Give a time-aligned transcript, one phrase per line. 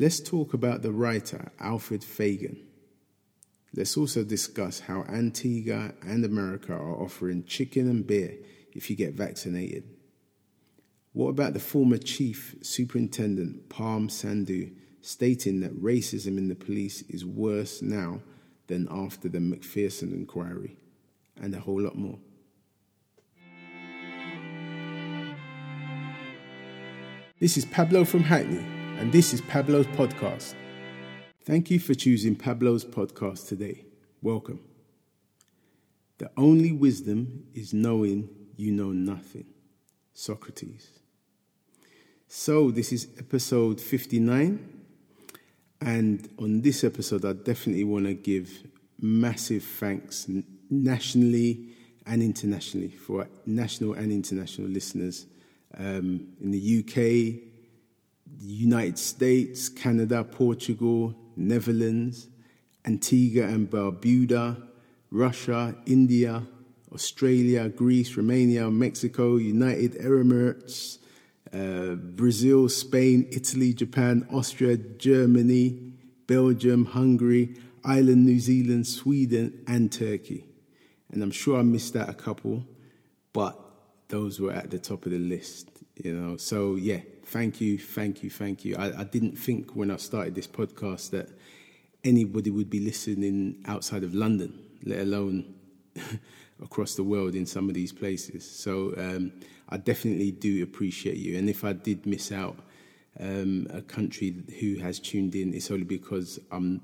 [0.00, 2.58] Let's talk about the writer Alfred Fagon.
[3.74, 8.36] Let's also discuss how Antigua and America are offering chicken and beer
[8.72, 9.82] if you get vaccinated.
[11.14, 14.72] What about the former chief superintendent Parm Sandhu
[15.02, 18.20] stating that racism in the police is worse now
[18.68, 20.76] than after the Macpherson inquiry,
[21.40, 22.18] and a whole lot more.
[27.40, 30.54] This is Pablo from Hackney, and this is Pablo's podcast.
[31.44, 33.84] Thank you for choosing Pablo's podcast today.
[34.22, 34.58] Welcome.
[36.18, 39.44] The only wisdom is knowing you know nothing.
[40.14, 40.90] Socrates.
[42.26, 44.82] So, this is episode 59.
[45.80, 48.50] And on this episode, I definitely want to give
[49.00, 50.28] massive thanks
[50.68, 51.68] nationally
[52.04, 55.26] and internationally for national and international listeners
[55.78, 57.47] um, in the UK,
[58.40, 62.28] the United States, Canada, Portugal, Netherlands,
[62.84, 64.62] Antigua and Barbuda,
[65.10, 66.42] Russia, India,
[66.92, 70.98] Australia, Greece, Romania, Mexico, United Arab Emirates,
[71.52, 75.92] uh, Brazil, Spain, Italy, Japan, Austria, Germany,
[76.26, 77.54] Belgium, Hungary,
[77.84, 80.44] Ireland, New Zealand, Sweden, and Turkey.
[81.10, 82.66] And I'm sure I missed out a couple,
[83.32, 83.58] but
[84.08, 85.70] those were at the top of the list,
[86.02, 86.36] you know.
[86.36, 88.74] So, yeah, thank you, thank you, thank you.
[88.76, 91.28] I, I didn't think when I started this podcast that
[92.02, 95.54] anybody would be listening outside of London, let alone
[96.62, 98.50] across the world in some of these places.
[98.50, 99.32] So um,
[99.68, 101.36] I definitely do appreciate you.
[101.36, 102.56] And if I did miss out
[103.20, 106.80] um, a country who has tuned in, it's only because I'm,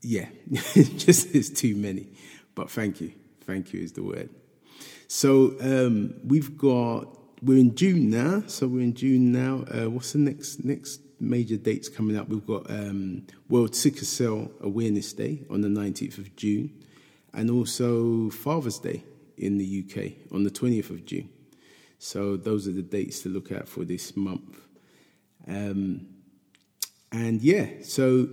[0.00, 0.26] yeah,
[0.74, 2.08] just there's too many.
[2.54, 3.12] But thank you.
[3.46, 4.30] Thank you is the word.
[5.06, 8.44] So um, we've got, we're in June now.
[8.46, 9.64] So we're in June now.
[9.70, 12.28] Uh, what's the next next major dates coming up?
[12.28, 16.70] We've got um, World Sickle Cell Awareness Day on the 19th of June
[17.34, 19.02] and also Father's Day
[19.36, 21.28] in the UK on the 20th of June.
[21.98, 24.60] So those are the dates to look at for this month.
[25.48, 26.06] Um,
[27.10, 28.28] and yeah, so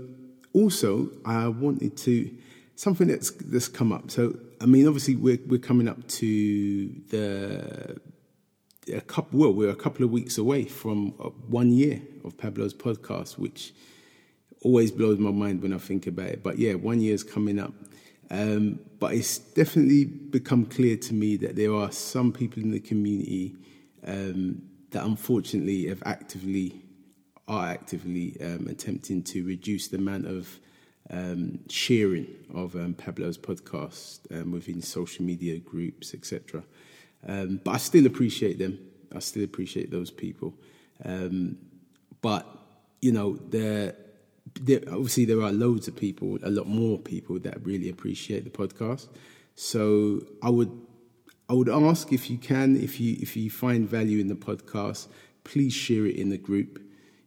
[0.53, 2.35] also I wanted to
[2.75, 4.11] something that's that's come up.
[4.11, 7.99] So I mean, obviously we're we're coming up to the
[8.91, 9.39] a couple.
[9.39, 13.73] Well, we're a couple of weeks away from uh, one year of Pablo's podcast, which
[14.61, 16.43] always blows my mind when I think about it.
[16.43, 17.73] But yeah, one year is coming up.
[18.31, 22.79] Um, but it's definitely become clear to me that there are some people in the
[22.79, 23.55] community
[24.05, 24.61] um,
[24.91, 26.81] that unfortunately have actively
[27.47, 30.59] are actively um, attempting to reduce the amount of
[31.09, 36.63] um, sharing of um, Pablo's podcast um, within social media groups, etc.
[37.25, 38.79] but I still appreciate them.
[39.15, 40.53] I still appreciate those people.
[42.21, 42.45] but
[43.01, 43.95] you know, they're
[44.55, 48.49] there, obviously there are loads of people, a lot more people that really appreciate the
[48.49, 49.07] podcast.
[49.55, 50.71] So I would
[51.49, 55.07] I would ask if you can, if you if you find value in the podcast,
[55.43, 56.81] please share it in the group.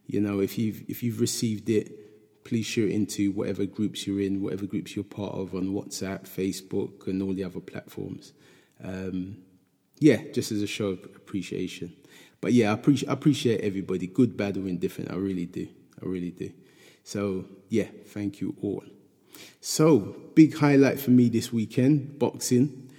[0.07, 4.21] You know, if you've if you've received it, please share it into whatever groups you're
[4.21, 8.33] in, whatever groups you're part of on WhatsApp, Facebook, and all the other platforms.
[8.83, 9.37] Um,
[9.99, 11.95] yeah, just as a show of appreciation.
[12.41, 15.11] But yeah, I, appreciate everybody, good, bad, or indifferent.
[15.11, 15.67] I really do.
[16.01, 16.51] I really do.
[17.03, 18.83] So, yeah, thank you all.
[19.61, 22.89] So, big highlight for me this weekend boxing.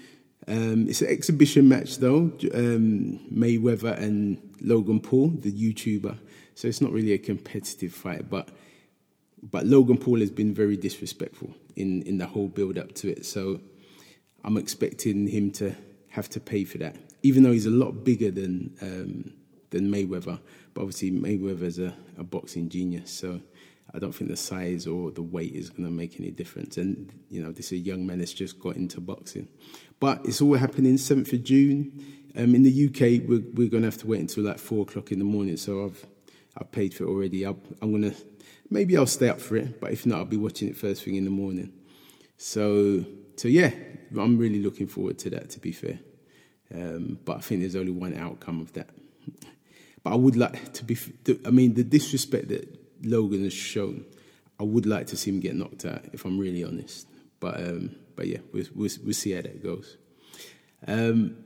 [0.46, 6.18] Um, it's an exhibition match though, um, Mayweather and Logan Paul, the YouTuber.
[6.54, 8.50] So it's not really a competitive fight, but
[9.50, 13.26] but Logan Paul has been very disrespectful in, in the whole build up to it.
[13.26, 13.60] So
[14.42, 15.74] I'm expecting him to
[16.14, 19.32] have to pay for that, even though he's a lot bigger than um,
[19.70, 20.38] than Mayweather.
[20.72, 23.40] But obviously Mayweather's a, a boxing genius, so
[23.92, 26.76] I don't think the size or the weight is going to make any difference.
[26.76, 29.46] And, you know, this is a young man that's just got into boxing.
[30.00, 32.04] But it's all happening 7th of June.
[32.36, 35.12] Um, in the UK, we're, we're going to have to wait until like 4 o'clock
[35.12, 35.56] in the morning.
[35.56, 36.04] So I've,
[36.58, 37.46] I've paid for it already.
[37.46, 38.14] i am going to,
[38.68, 39.80] maybe I'll stay up for it.
[39.80, 41.72] But if not, I'll be watching it first thing in the morning.
[42.36, 43.04] So,
[43.36, 43.70] so yeah,
[44.22, 45.98] I'm really looking forward to that, to be fair.
[46.74, 48.88] Um, but I think there's only one outcome of that.
[50.02, 50.96] But I would like to be,
[51.46, 52.68] I mean, the disrespect that
[53.02, 54.04] Logan has shown,
[54.60, 57.06] I would like to see him get knocked out, if I'm really honest.
[57.40, 59.96] But um, but yeah, we'll, we'll, we'll see how that goes.
[60.86, 61.36] Um,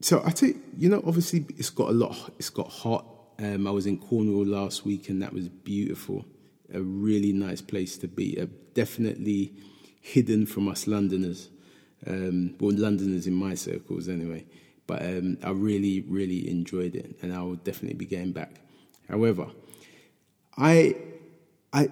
[0.00, 2.32] so I think you know, obviously it's got a lot.
[2.38, 3.06] It's got hot.
[3.38, 6.24] Um, I was in Cornwall last week, and that was beautiful.
[6.72, 8.38] A really nice place to be.
[8.40, 9.54] Uh, definitely
[10.00, 11.48] hidden from us Londoners.
[12.06, 14.44] Um, well, Londoners in my circles anyway.
[14.86, 18.60] But um, I really, really enjoyed it, and I will definitely be going back.
[19.08, 19.48] However,
[20.56, 20.96] I
[21.72, 21.90] I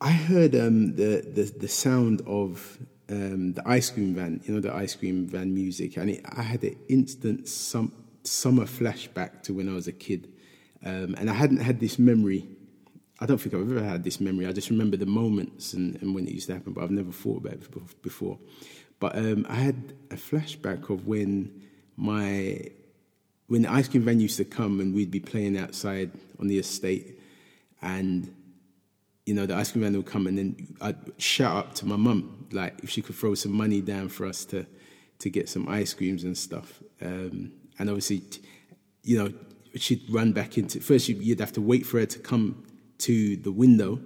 [0.00, 2.78] I heard um, the, the the sound of
[3.10, 6.42] um, the ice cream van, you know, the ice cream van music, and it, I
[6.42, 7.92] had an instant some,
[8.22, 10.32] summer flashback to when I was a kid,
[10.84, 12.48] um, and I hadn't had this memory.
[13.22, 14.46] I don't think I've ever had this memory.
[14.46, 17.12] I just remember the moments and, and when it used to happen, but I've never
[17.12, 18.38] thought about it before.
[19.00, 21.62] But um, I had a flashback of when
[21.96, 22.60] my
[23.48, 26.58] when the ice cream van used to come and we'd be playing outside on the
[26.58, 27.18] estate,
[27.82, 28.32] and
[29.26, 31.96] you know, the ice cream van would come and then I'd shout up to my
[31.96, 34.66] mum, like if she could throw some money down for us to,
[35.20, 36.82] to get some ice creams and stuff.
[37.00, 38.22] Um, and obviously,
[39.04, 39.32] you know,
[39.76, 42.64] she'd run back into, first you'd have to wait for her to come
[42.98, 44.00] to the window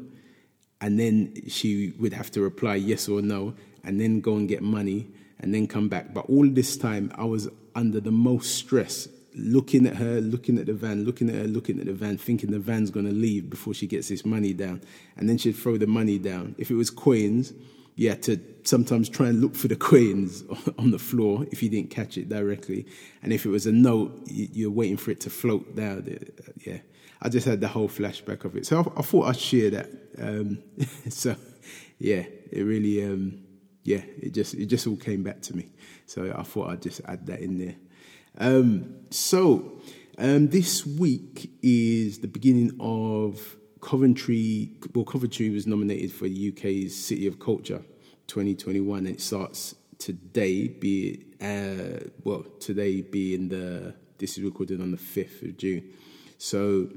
[0.80, 4.62] and then she would have to reply yes or no and then go and get
[4.62, 5.08] money
[5.40, 6.14] and then come back.
[6.14, 10.66] But all this time I was under the most stress looking at her, looking at
[10.66, 13.50] the van, looking at her, looking at the van, thinking the van's going to leave
[13.50, 14.80] before she gets this money down.
[15.16, 16.54] And then she'd throw the money down.
[16.58, 17.52] If it was coins,
[17.96, 20.44] you had to sometimes try and look for the coins
[20.78, 22.86] on the floor if you didn't catch it directly.
[23.22, 26.18] And if it was a note, you're waiting for it to float down.
[26.64, 26.78] Yeah.
[27.22, 28.66] I just had the whole flashback of it.
[28.66, 29.90] So I, I thought I'd share that.
[30.18, 30.58] Um,
[31.08, 31.34] so,
[31.98, 33.42] yeah, it really, um,
[33.84, 35.68] yeah, it just, it just all came back to me.
[36.06, 37.76] So I thought I'd just add that in there.
[38.38, 39.80] Um, so,
[40.18, 44.72] um, this week is the beginning of Coventry.
[44.94, 47.82] Well, Coventry was nominated for the UK's City of Culture
[48.26, 50.68] 2021, and it starts today.
[50.68, 55.90] Be uh, well, today being the this is recorded on the 5th of June.
[56.38, 56.88] So,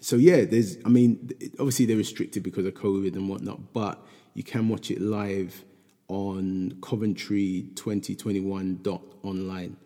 [0.00, 0.78] so yeah, there's.
[0.84, 4.04] I mean, obviously they're restricted because of COVID and whatnot, but
[4.34, 5.64] you can watch it live
[6.10, 9.76] on Coventry2021.online.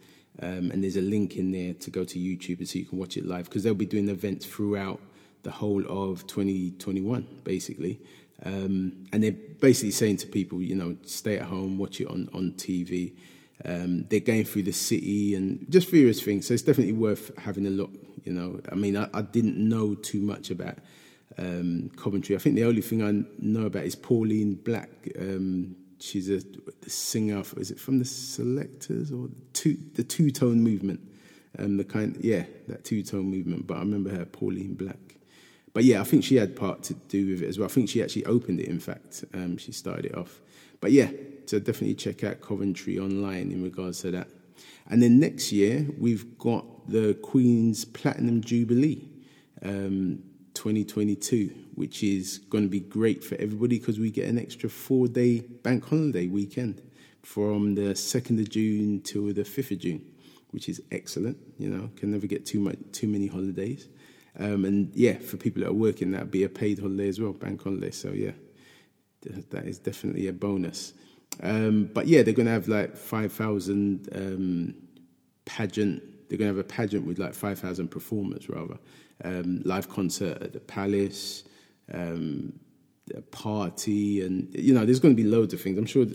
[0.42, 3.16] Um, and there's a link in there to go to YouTube so you can watch
[3.16, 5.00] it live because they'll be doing events throughout
[5.44, 8.00] the whole of 2021, basically.
[8.42, 12.28] Um, and they're basically saying to people, you know, stay at home, watch it on,
[12.32, 13.12] on TV.
[13.64, 16.48] Um, they're going through the city and just various things.
[16.48, 17.92] So it's definitely worth having a look,
[18.24, 18.60] you know.
[18.72, 20.78] I mean, I, I didn't know too much about
[21.38, 22.34] um, Coventry.
[22.34, 24.90] I think the only thing I know about is Pauline Black.
[25.18, 26.42] Um, she's a
[26.88, 27.42] singer.
[27.56, 31.00] Is it from the Selectors or the two the two tone movement?
[31.58, 33.66] Um, the kind, yeah, that two tone movement.
[33.66, 35.16] But I remember her, Pauline Black.
[35.72, 37.66] But yeah, I think she had part to do with it as well.
[37.66, 38.68] I think she actually opened it.
[38.68, 40.40] In fact, um, she started it off.
[40.80, 41.10] But yeah,
[41.46, 44.28] so definitely check out Coventry online in regards to that.
[44.88, 49.08] And then next year we've got the Queen's Platinum Jubilee.
[49.62, 50.22] Um,
[50.54, 55.06] 2022, which is going to be great for everybody because we get an extra four
[55.06, 56.80] day bank holiday weekend
[57.22, 60.04] from the 2nd of June till the 5th of June,
[60.50, 61.36] which is excellent.
[61.58, 63.88] You know, can never get too much, too many holidays.
[64.38, 67.32] Um, and yeah, for people that are working, that'd be a paid holiday as well,
[67.32, 67.90] bank holiday.
[67.90, 68.32] So yeah,
[69.50, 70.92] that is definitely a bonus.
[71.42, 74.74] Um, but yeah, they're going to have like 5,000 um,
[75.44, 76.02] pageant.
[76.28, 78.78] They're going to have a pageant with like 5,000 performers rather
[79.22, 81.44] um, live concert at the Palace,
[81.92, 82.52] um,
[83.14, 85.78] a party, and you know, there's going to be loads of things.
[85.78, 86.06] I'm sure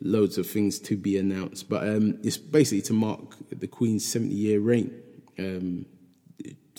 [0.00, 4.34] loads of things to be announced, but um, it's basically to mark the Queen's 70
[4.34, 5.02] year reign.
[5.38, 5.86] Um,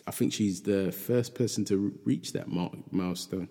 [0.07, 3.47] I think she's the first person to reach that mark, milestone.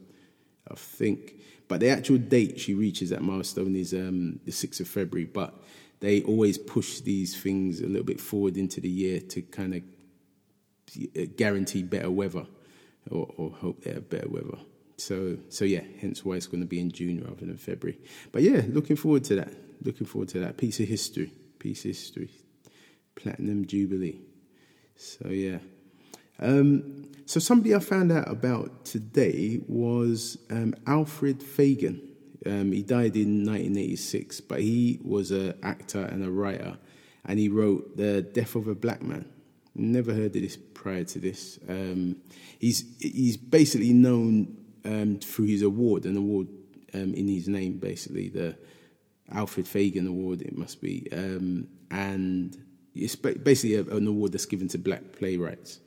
[0.71, 1.35] I think,
[1.69, 5.27] but the actual date she reaches that milestone is um, the 6th of February.
[5.27, 5.55] But
[6.01, 9.83] they always push these things a little bit forward into the year to kind of
[11.37, 12.47] guarantee better weather
[13.11, 14.59] or, or hope they have better weather.
[14.97, 17.99] So, so yeah, hence why it's going to be in June rather than February.
[18.33, 19.53] But yeah, looking forward to that.
[19.83, 21.33] Looking forward to that piece of history.
[21.59, 22.31] Piece of history.
[23.15, 24.21] Platinum Jubilee.
[24.97, 25.59] So yeah.
[26.41, 32.01] Um, so somebody I found out about today was um, Alfred Fagon.
[32.47, 36.79] Um, he died in 1986, but he was an actor and a writer,
[37.25, 39.27] and he wrote The Death of a Black Man.
[39.79, 41.59] Never heard of this prior to this.
[41.69, 42.17] Um,
[42.59, 46.49] he's he's basically known um, through his award, an award
[46.95, 48.57] um, in his name, basically the
[49.31, 50.43] Alfred Fagon Award.
[50.43, 52.57] It must be, um, and
[52.95, 55.79] it's basically a, an award that's given to black playwrights.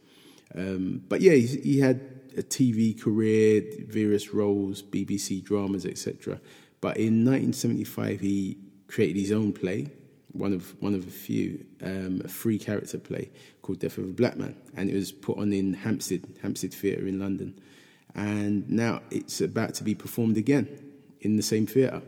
[0.56, 2.00] Um, but yeah, he had
[2.38, 6.40] a TV career, various roles, BBC dramas, etc.
[6.80, 8.58] But in 1975, he
[8.88, 9.92] created his own play
[10.34, 14.08] one of one of a few, um, a free character play called Death of a
[14.08, 17.60] Black Man, and it was put on in Hampstead Hampstead Theatre in London,
[18.16, 20.68] and now it's about to be performed again
[21.22, 22.02] in the same theatre.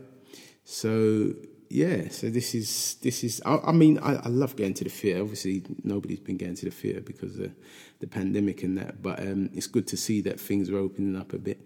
[0.64, 1.34] So
[1.70, 3.42] yeah, so this is this is.
[3.46, 5.22] I, I mean, I, I, love going to the theatre.
[5.22, 7.52] Obviously, nobody's been going to the theatre because of
[8.00, 11.34] the pandemic and that, but um, it's good to see that things are opening up
[11.34, 11.66] a bit.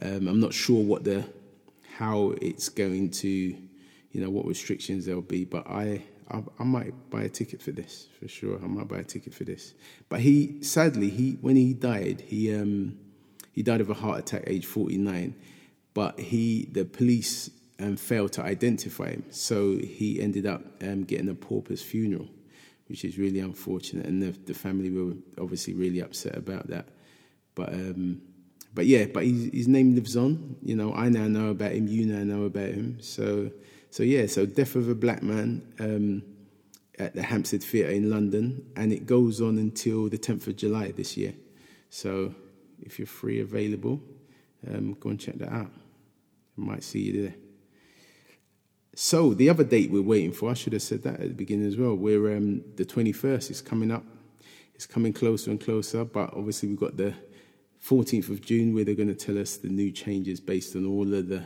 [0.00, 1.26] Um, I'm not sure what the
[1.98, 3.54] how it's going to,
[4.12, 5.44] you know, what restrictions there'll be.
[5.44, 8.58] But I, I, I might buy a ticket for this for sure.
[8.62, 9.74] I might buy a ticket for this.
[10.08, 12.98] But he, sadly, he when he died, he um,
[13.52, 15.34] he died of a heart attack, at age 49.
[15.94, 21.28] But he, the police, um, failed to identify him, so he ended up um, getting
[21.28, 22.28] a pauper's funeral,
[22.88, 24.06] which is really unfortunate.
[24.06, 26.86] And the, the family were obviously really upset about that.
[27.54, 28.22] But um,
[28.74, 30.56] but yeah, but his, his name lives on.
[30.62, 31.88] You know, I now know about him.
[31.88, 32.98] You now know about him.
[33.00, 33.50] So
[33.92, 36.22] so yeah, so Death of a Black Man um,
[36.98, 40.92] at the Hampstead Theatre in London, and it goes on until the 10th of July
[40.92, 41.34] this year.
[41.90, 42.34] So
[42.80, 44.00] if you're free, available,
[44.66, 45.70] um, go and check that out.
[46.56, 47.34] I might see you there.
[48.94, 51.66] So the other date we're waiting for, I should have said that at the beginning
[51.66, 51.94] as well.
[51.94, 54.04] We're um, the 21st is coming up.
[54.74, 57.12] It's coming closer and closer, but obviously we've got the
[57.84, 61.12] 14th of June, where they're going to tell us the new changes based on all
[61.12, 61.44] of the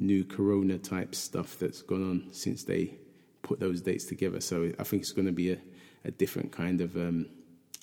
[0.00, 2.96] new corona type stuff that's gone on since they
[3.42, 4.40] put those dates together.
[4.40, 5.58] So I think it's going to be a,
[6.04, 7.26] a different kind of um,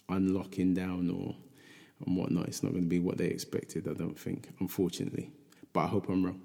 [0.09, 1.35] unlocking down or
[2.05, 2.47] and whatnot.
[2.47, 5.31] It's not going to be what they expected, I don't think, unfortunately.
[5.73, 6.41] But I hope I'm wrong.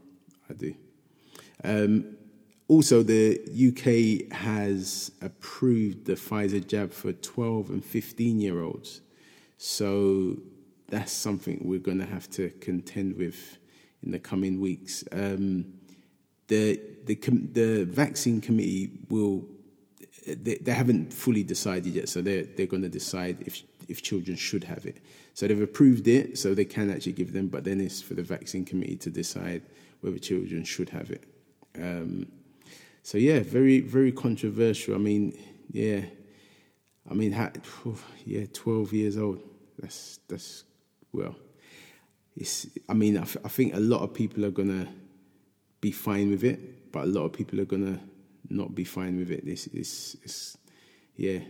[0.48, 0.74] I do.
[1.64, 2.16] Um,
[2.68, 9.00] also, the UK has approved the Pfizer jab for 12 and 15 year olds.
[9.58, 10.38] So
[10.88, 13.58] that's something we're going to have to contend with
[14.02, 15.04] in the coming weeks.
[15.12, 15.72] Um,
[16.48, 19.44] the, the, the vaccine committee will,
[20.26, 24.36] they, they haven't fully decided yet, so they're, they're going to decide if, if children
[24.36, 24.98] should have it.
[25.34, 28.22] So they've approved it, so they can actually give them, but then it's for the
[28.22, 29.62] vaccine committee to decide
[30.00, 31.24] whether children should have it.
[31.76, 32.26] Um,
[33.02, 34.94] so yeah, very, very controversial.
[34.94, 35.38] I mean,
[35.70, 36.02] yeah,
[37.10, 37.32] I mean,
[38.24, 39.42] yeah, 12 years old.
[39.78, 40.64] That's, that's
[41.12, 41.34] well,
[42.36, 44.88] it's, I mean, I, think a lot of people are to
[45.80, 48.00] be fine with it, but a lot of people are to
[48.48, 49.44] not be fine with it.
[49.44, 50.58] This is, it's,
[51.16, 51.40] yeah,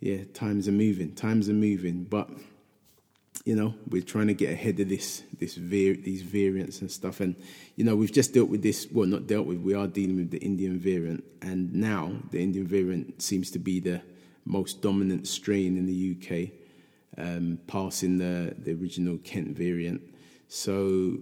[0.00, 2.28] yeah, times are moving, times are moving, but
[3.44, 7.20] you know we're trying to get ahead of this this var- these variants and stuff.
[7.20, 7.34] And
[7.76, 10.30] you know we've just dealt with this well not dealt with we are dealing with
[10.30, 11.24] the indian variant.
[11.42, 14.02] And now the indian variant seems to be the
[14.44, 16.63] most dominant strain in the uk
[17.18, 20.02] um, passing the, the original Kent variant.
[20.48, 21.18] So,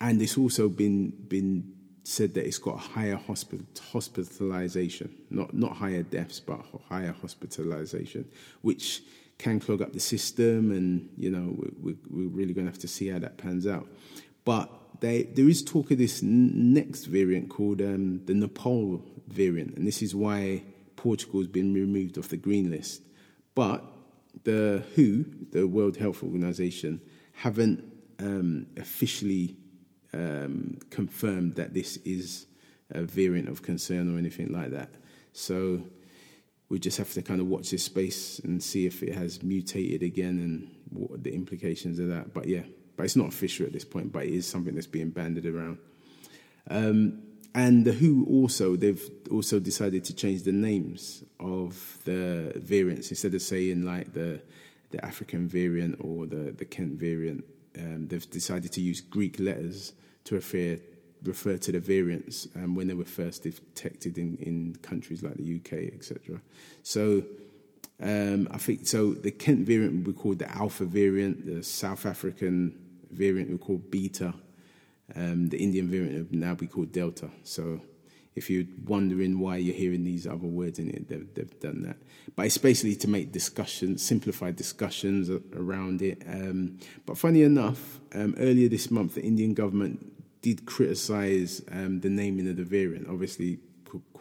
[0.00, 1.72] and it's also been been
[2.04, 8.28] said that it's got higher hospital, hospitalization, not not higher deaths, but higher hospitalization,
[8.62, 9.02] which
[9.38, 12.88] can clog up the system, and you know we, we're really going to have to
[12.88, 13.86] see how that pans out.
[14.44, 19.86] But they, there is talk of this next variant called um, the Nepal variant, and
[19.86, 20.62] this is why
[20.96, 23.02] Portugal has been removed off the green list.
[23.54, 23.84] But
[24.44, 27.00] the WHO, the World Health Organization,
[27.32, 27.84] haven't
[28.18, 29.56] um, officially
[30.12, 32.46] um, confirmed that this is
[32.90, 34.90] a variant of concern or anything like that.
[35.32, 35.82] So
[36.68, 40.02] we just have to kind of watch this space and see if it has mutated
[40.02, 42.32] again and what the implications of that.
[42.32, 42.62] But yeah,
[42.96, 45.78] but it's not official at this point, but it is something that's being banded around.
[46.68, 47.22] Um,
[47.56, 53.34] and the WHO also they've also decided to change the names of the variants instead
[53.34, 54.42] of saying like the
[54.90, 57.44] the African variant or the the Kent variant.
[57.78, 59.94] Um, they've decided to use Greek letters
[60.24, 60.78] to refer
[61.24, 65.56] refer to the variants um, when they were first detected in, in countries like the
[65.56, 66.40] UK, etc.
[66.82, 67.24] So
[68.02, 69.14] um, I think so.
[69.14, 71.46] The Kent variant we be called the Alpha variant.
[71.46, 72.78] The South African
[73.10, 74.34] variant we be called Beta
[75.14, 77.30] um, the Indian variant would now be called Delta.
[77.42, 77.80] So
[78.34, 81.96] if you're wondering why you're hearing these other words in it, they've, they've done that.
[82.34, 86.22] But it's basically to make discussions, simplify discussions around it.
[86.26, 92.10] Um, but funny enough, um, earlier this month, the Indian government did criticize um, the
[92.10, 93.58] naming of the variant, obviously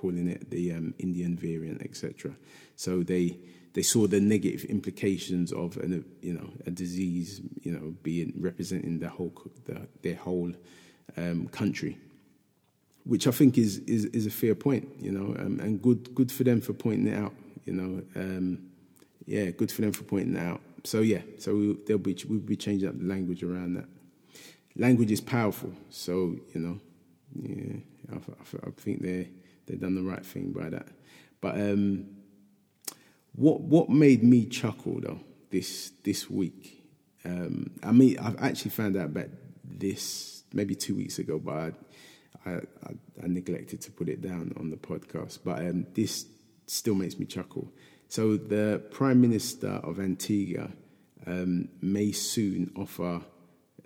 [0.05, 2.35] calling it the um, Indian variant, etc.
[2.75, 3.37] So they
[3.73, 8.99] they saw the negative implications of an, you know a disease you know being representing
[8.99, 9.33] the whole
[9.65, 10.51] the, their whole
[11.17, 11.97] um, country,
[13.03, 16.31] which I think is, is is a fair point, you know, um, and good good
[16.31, 17.33] for them for pointing it out,
[17.65, 18.69] you know, um,
[19.25, 20.61] yeah, good for them for pointing it out.
[20.83, 23.85] So yeah, so we, they'll be we'll be changing up the language around that.
[24.77, 26.79] Language is powerful, so you know,
[27.41, 27.77] yeah,
[28.11, 29.29] I, I, I think they
[29.65, 30.87] they've done the right thing by that,
[31.41, 31.55] but.
[31.55, 32.07] Um,
[33.35, 35.19] what what made me chuckle though
[35.51, 36.83] this this week?
[37.25, 39.29] Um, I mean, I've actually found out about
[39.63, 41.73] this maybe two weeks ago, but
[42.45, 42.93] I, I,
[43.23, 45.39] I neglected to put it down on the podcast.
[45.43, 46.27] But um, this
[46.67, 47.71] still makes me chuckle.
[48.07, 50.69] So the Prime Minister of Antigua
[51.25, 53.21] um, may soon offer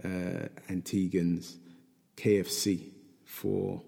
[0.04, 1.56] uh, Antiguans
[2.18, 2.92] KFC
[3.24, 3.82] for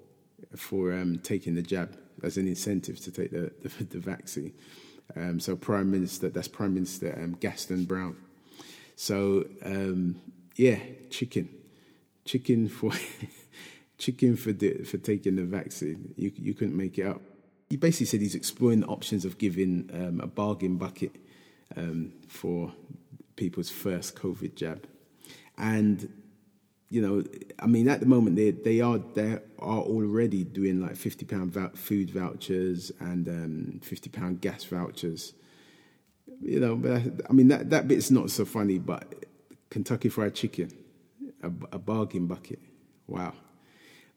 [0.56, 4.54] for um, taking the jab as an incentive to take the the, the vaccine.
[5.16, 8.16] Um, so Prime Minister, that's Prime Minister um, Gaston Browne.
[8.96, 10.22] So um,
[10.56, 10.80] yeah,
[11.10, 11.50] chicken,
[12.26, 12.92] chicken for
[13.98, 16.14] chicken for the, for taking the vaccine.
[16.18, 17.22] You you couldn't make it up.
[17.70, 21.16] He basically said he's exploring the options of giving um, a bargain bucket
[21.78, 22.74] um, for
[23.38, 24.86] people's first COVID jab,
[25.58, 26.12] and
[26.92, 27.24] you know,
[27.58, 31.56] I mean, at the moment they they are they are already doing like fifty pound
[31.78, 35.34] food vouchers and um, fifty pound gas vouchers.
[36.42, 38.78] You know, but I mean that that bit's not so funny.
[38.78, 39.26] But
[39.70, 40.70] Kentucky Fried Chicken,
[41.42, 42.60] a, a bargain bucket,
[43.08, 43.34] wow.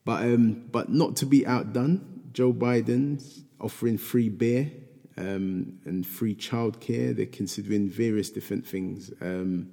[0.05, 4.73] But um, but not to be outdone, Joe Biden's offering free beer
[5.17, 7.15] um, and free childcare.
[7.15, 9.13] They're considering various different things.
[9.21, 9.71] Um,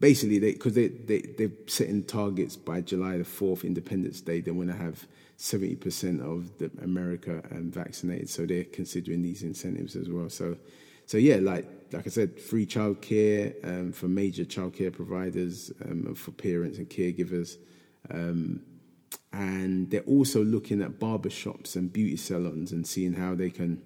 [0.00, 4.40] basically they because they, they, they, they're setting targets by July the 4th, Independence Day,
[4.40, 5.06] they want to have
[5.38, 8.30] 70% of the America um, vaccinated.
[8.30, 10.28] So they're considering these incentives as well.
[10.28, 10.56] So,
[11.06, 16.30] so yeah, like, like I said, free childcare um, for major childcare providers, um, for
[16.30, 17.56] parents and caregivers.
[18.10, 18.62] Um,
[19.32, 23.82] and they're also looking at barbershops and beauty salons and seeing how they can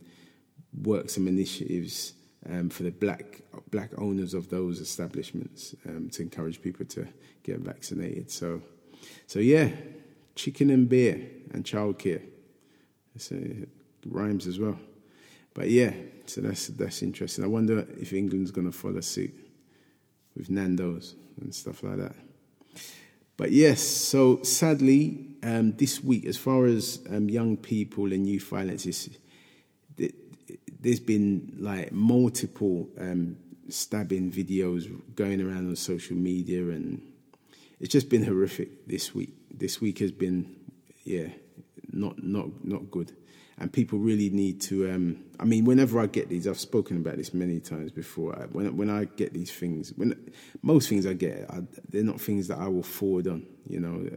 [0.82, 2.12] work some initiatives
[2.48, 7.06] um, for the black black owners of those establishments um, to encourage people to
[7.42, 8.30] get vaccinated.
[8.30, 8.62] So,
[9.26, 9.70] so yeah,
[10.34, 12.22] chicken and beer and childcare.
[13.16, 13.68] So it
[14.06, 14.78] rhymes as well.
[15.54, 15.92] But yeah,
[16.26, 17.44] so that's that's interesting.
[17.44, 19.34] I wonder if England's going to follow suit
[20.36, 22.14] with Nando's and stuff like that.
[23.36, 28.44] But yes, so sadly, um, this week, as far as um, young people and youth
[28.44, 29.10] violence is
[30.80, 33.36] there's been like multiple um,
[33.68, 37.02] stabbing videos going around on social media, and
[37.80, 39.34] it's just been horrific this week.
[39.50, 40.56] This week has been,
[41.04, 41.28] yeah,
[41.92, 43.16] not not not good.
[43.60, 44.88] And people really need to.
[44.88, 48.38] Um, I mean, whenever I get these, I've spoken about this many times before.
[48.38, 50.14] I, when when I get these things, when
[50.62, 53.44] most things I get, I, they're not things that I will forward on.
[53.68, 54.08] You know,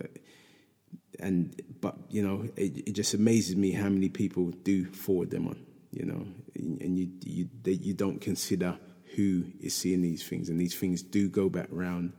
[1.19, 5.47] and but you know, it, it just amazes me how many people do forward them
[5.47, 6.25] on you know,
[6.56, 8.77] and you you you don't consider
[9.15, 12.13] who is seeing these things, and these things do go back around,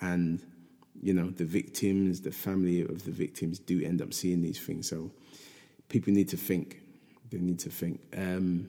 [0.00, 0.42] and
[1.00, 4.88] you know the victims, the family of the victims do end up seeing these things.
[4.88, 5.10] So
[5.88, 6.80] people need to think.
[7.30, 8.00] They need to think.
[8.16, 8.68] Um,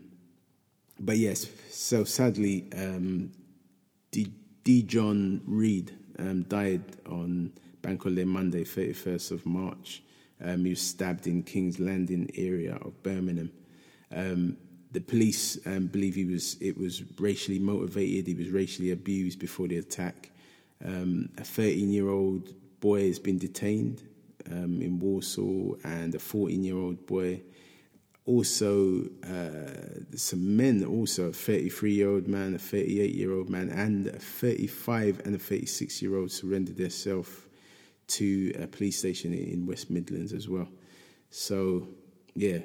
[0.99, 3.31] but yes, so sadly, um,
[4.11, 4.31] D.
[4.63, 4.81] D.
[4.83, 10.01] John Reid um, died on Bank Holiday Monday, 31st of March.
[10.41, 13.51] Um, he was stabbed in Kingstanding area of Birmingham.
[14.13, 14.57] Um,
[14.91, 18.27] the police um, believe he was it was racially motivated.
[18.27, 20.29] He was racially abused before the attack.
[20.85, 24.03] Um, a 13 year old boy has been detained
[24.51, 27.41] um, in Walsall, and a 14 year old boy.
[28.25, 33.69] Also, uh, some men, also a 33 year old man, a 38 year old man,
[33.69, 37.29] and a 35 and a 36 year old surrendered themselves
[38.05, 40.67] to a police station in West Midlands as well.
[41.31, 41.87] So,
[42.35, 42.59] yeah,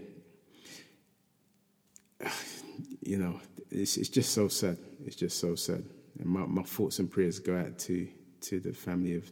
[3.02, 4.78] you know, it's, it's just so sad.
[5.04, 5.84] It's just so sad.
[6.18, 8.08] And my, my thoughts and prayers go out to,
[8.42, 9.30] to the family of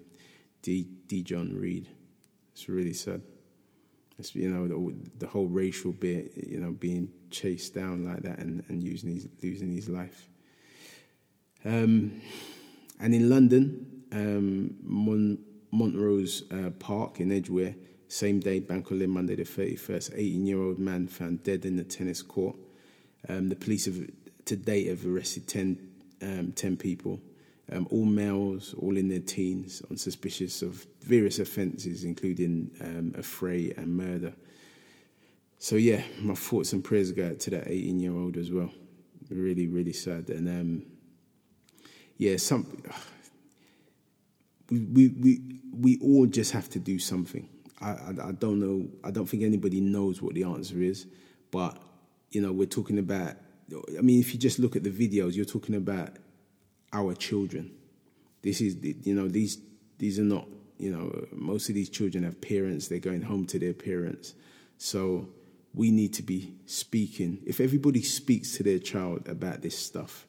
[0.62, 0.86] D.
[1.06, 1.22] D.
[1.22, 1.88] John Reid.
[2.52, 3.22] It's really sad.
[4.18, 8.38] It's, you know, the, the, whole racial bit, you know, being chased down like that
[8.38, 10.28] and, and using his, losing his life.
[11.64, 12.22] Um,
[12.98, 15.38] and in London, um, Mon,
[15.70, 17.74] Montrose uh, Park in Edgware,
[18.08, 21.84] same day, Bank Holiday, Monday the 31st, 18 year old man found dead in the
[21.84, 22.56] tennis court.
[23.28, 23.98] Um, the police have
[24.46, 25.88] to date have arrested 10,
[26.22, 27.20] um, 10 people,
[27.72, 33.72] um, all males, all in their teens, on suspicious of various offences, including um, affray
[33.76, 34.32] and murder.
[35.58, 38.70] So yeah, my thoughts and prayers go out to that 18 year old as well.
[39.30, 40.30] Really, really sad.
[40.30, 40.86] And um,
[42.18, 42.82] yeah, some
[44.70, 45.40] we, we we
[45.72, 47.48] we all just have to do something.
[47.80, 48.88] I, I, I don't know.
[49.04, 51.06] I don't think anybody knows what the answer is,
[51.50, 51.80] but
[52.30, 53.36] you know, we're talking about,
[53.98, 56.10] I mean, if you just look at the videos, you're talking about
[56.92, 57.72] our children.
[58.42, 59.58] This is, you know, these,
[59.98, 60.46] these are not,
[60.78, 64.34] you know, most of these children have parents, they're going home to their parents.
[64.78, 65.28] So
[65.74, 67.42] we need to be speaking.
[67.46, 70.26] If everybody speaks to their child about this stuff,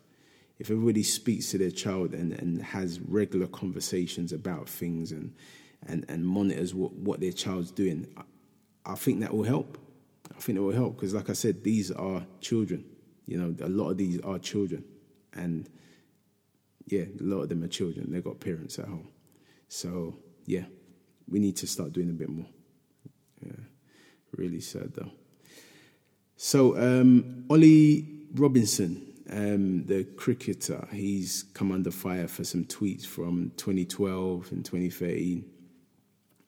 [0.60, 5.34] if everybody speaks to their child and, and has regular conversations about things and,
[5.86, 8.24] and, and monitors what, what their child's doing, I,
[8.86, 9.78] I think that will help.
[10.36, 12.86] I think it will help because, like I said, these are children.
[13.26, 14.84] You know, a lot of these are children,
[15.34, 15.70] and
[16.86, 18.12] yeah, a lot of them are children.
[18.12, 19.10] They've got parents at home.
[19.68, 20.66] So yeah,
[21.28, 22.48] we need to start doing a bit more.
[23.46, 23.52] Yeah,
[24.36, 25.12] really sad though.
[26.38, 33.52] So um, Ollie Robinson, um, the cricketer, he's come under fire for some tweets from
[33.58, 35.46] 2012 and 2013.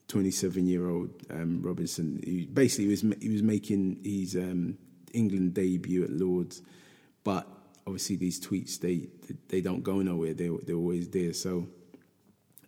[0.09, 4.77] 27 year old um, Robinson, he basically was he was making his um,
[5.13, 6.61] England debut at Lords,
[7.23, 7.47] but
[7.85, 9.07] obviously these tweets they
[9.47, 10.33] they don't go nowhere.
[10.33, 11.33] They they're always there.
[11.33, 11.67] So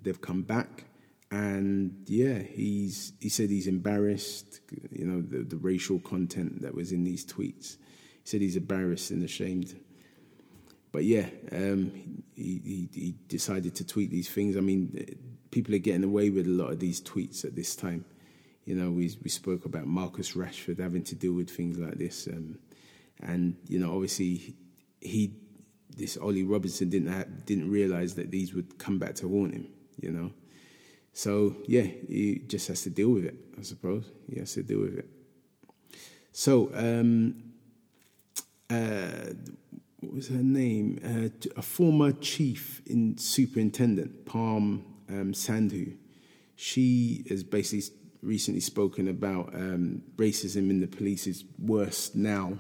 [0.01, 0.85] they've come back,
[1.31, 4.61] and yeah, he's he said he's embarrassed.
[4.91, 7.77] You know the, the racial content that was in these tweets.
[8.23, 9.75] He said he's embarrassed and ashamed.
[10.91, 14.57] But yeah, um, he, he, he decided to tweet these things.
[14.57, 15.15] I mean,
[15.51, 18.05] people are getting away with a lot of these tweets at this time.
[18.65, 22.27] You know, we we spoke about Marcus Rashford having to deal with things like this,
[22.27, 22.57] um,
[23.21, 24.55] and you know, obviously
[25.01, 25.33] he,
[25.95, 29.67] this Ollie Robinson didn't have, didn't realize that these would come back to haunt him.
[29.99, 30.31] You know,
[31.13, 33.35] so yeah, he just has to deal with it.
[33.59, 35.09] I suppose he has to deal with it.
[36.31, 37.43] So, um,
[38.69, 39.33] uh,
[39.99, 40.99] what was her name?
[41.03, 45.95] Uh, a former chief in superintendent, Parm um, Sandhu,
[46.55, 52.53] she has basically recently spoken about um, racism in the police is worse now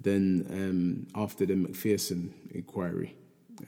[0.00, 3.16] than um, after the Macpherson inquiry,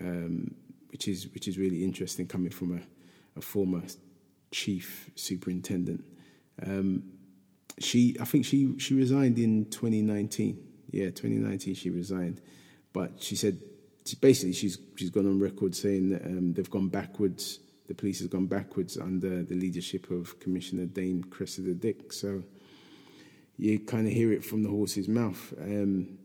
[0.01, 0.55] um,
[0.91, 3.83] which is which is really interesting coming from a, a former
[4.51, 6.05] chief superintendent.
[6.65, 7.05] Um,
[7.79, 10.67] she, I think she she resigned in 2019.
[10.91, 12.41] Yeah, 2019 she resigned,
[12.93, 13.59] but she said
[14.21, 18.29] basically she's she's gone on record saying that um, they've gone backwards the police has
[18.29, 22.13] gone backwards under the leadership of Commissioner Dame Cressida Dick.
[22.13, 22.45] So
[23.57, 25.53] you kind of hear it from the horse's mouth.
[25.61, 26.17] Um,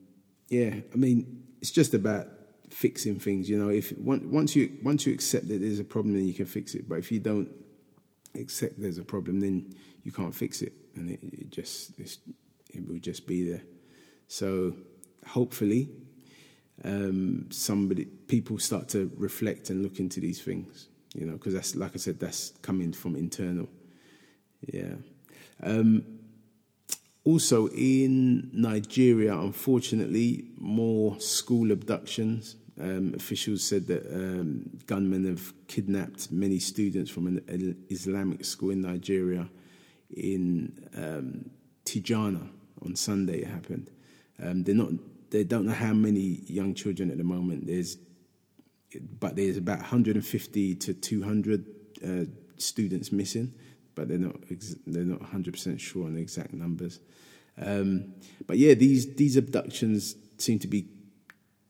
[0.48, 2.28] yeah, I mean, it's just about
[2.70, 3.50] fixing things.
[3.50, 6.46] You know, if once you once you accept that there's a problem, then you can
[6.46, 6.88] fix it.
[6.88, 7.50] But if you don't
[8.36, 9.74] accept there's a problem, then
[10.04, 13.64] you can't fix it, and it, it just it will just be there.
[14.28, 14.76] So
[15.26, 15.90] hopefully,
[16.84, 21.76] um, somebody people start to reflect and look into these things you know, because that's
[21.76, 23.70] like I said, that's coming from internal.
[24.62, 24.96] Yeah.
[25.64, 26.04] Um,
[27.24, 32.56] also in Nigeria, unfortunately, more school abductions.
[32.80, 38.82] Um, officials said that um, gunmen have kidnapped many students from an Islamic school in
[38.82, 39.48] Nigeria
[40.14, 41.50] in um,
[41.86, 42.50] Tegina
[42.84, 43.40] on Sunday.
[43.40, 43.90] It happened.
[44.44, 44.90] Um, they're not.
[45.30, 47.66] They don't know how many young children at the moment.
[47.68, 47.98] There's
[49.20, 51.66] but there's about 150 to 200
[52.06, 52.26] uh,
[52.58, 53.54] students missing,
[53.96, 57.00] but they're not ex- they're not 100 percent sure on the exact numbers.
[57.62, 58.14] Um,
[58.48, 60.88] but yeah, these these abductions seem to be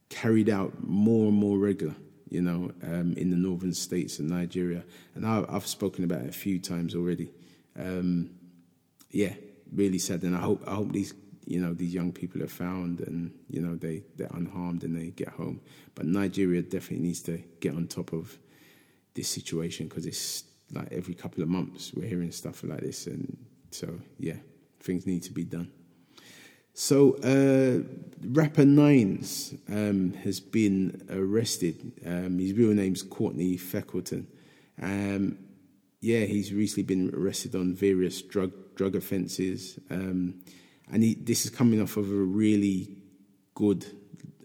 [0.10, 1.96] carried out more and more regular.
[2.30, 6.30] You know, um, in the northern states of Nigeria, and I, have spoken about it
[6.30, 7.32] a few times already.
[7.80, 8.32] Um,
[9.12, 9.34] yeah,
[9.72, 11.14] really sad, and I hope I hope these
[11.46, 15.12] you know these young people are found and you know they they're unharmed and they
[15.12, 15.62] get home.
[15.94, 18.38] But Nigeria definitely needs to get on top of
[19.14, 23.38] this situation because it's like every couple of months we're hearing stuff like this, and
[23.72, 24.38] so yeah,
[24.80, 25.72] things need to be done.
[26.78, 27.88] So, uh,
[28.22, 31.94] rapper Nines um, has been arrested.
[32.06, 34.26] Um, his real name's Courtney Freckleton.
[34.82, 35.38] Um,
[36.02, 39.80] yeah, he's recently been arrested on various drug drug offences.
[39.90, 40.42] Um,
[40.92, 42.96] and he, this is coming off of a really
[43.54, 43.86] good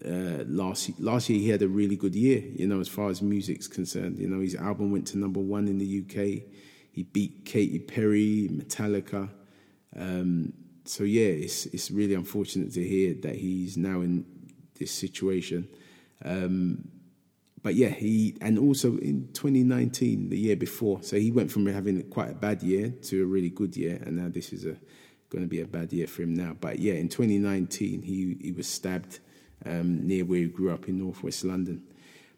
[0.05, 1.39] uh, last last year.
[1.39, 4.17] He had a really good year, you know, as far as music's concerned.
[4.17, 6.43] You know, his album went to number one in the UK.
[6.91, 9.29] He beat Katy Perry, Metallica.
[9.95, 10.53] Um,
[10.85, 14.25] so yeah, it's it's really unfortunate to hear that he's now in
[14.79, 15.67] this situation.
[16.23, 16.87] Um,
[17.63, 22.01] but yeah, he and also in 2019, the year before, so he went from having
[22.09, 24.75] quite a bad year to a really good year, and now this is a
[25.31, 26.55] going to be a bad year for him now.
[26.59, 29.19] But yeah, in 2019, he, he was stabbed
[29.65, 31.83] um, near where he grew up in northwest London.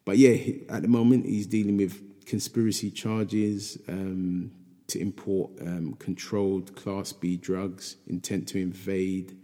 [0.05, 0.35] But yeah,
[0.69, 4.51] at the moment, he's dealing with conspiracy charges um,
[4.87, 9.37] to import um, controlled Class B drugs, intent to invade,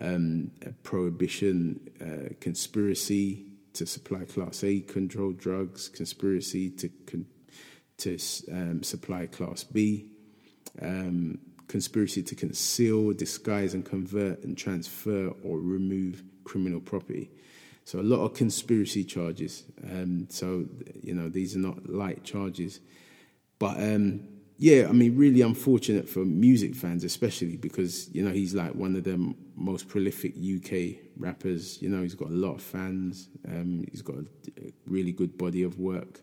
[0.00, 0.50] um,
[0.82, 7.26] prohibition, uh, conspiracy to supply Class A controlled drugs, conspiracy to con-
[7.98, 8.18] to
[8.50, 10.06] um, supply Class B.
[10.80, 11.38] Um,
[11.70, 17.30] conspiracy to conceal, disguise, and convert and transfer or remove criminal property.
[17.84, 19.64] So a lot of conspiracy charges.
[19.84, 20.66] Um, so
[21.02, 22.80] you know these are not light charges,
[23.58, 24.28] but um,
[24.58, 28.96] yeah, I mean really unfortunate for music fans, especially because you know he's like one
[28.96, 31.80] of the most prolific UK rappers.
[31.80, 33.28] You know he's got a lot of fans.
[33.48, 34.24] Um, he's got a
[34.86, 36.20] really good body of work.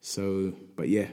[0.00, 1.08] So, but yeah,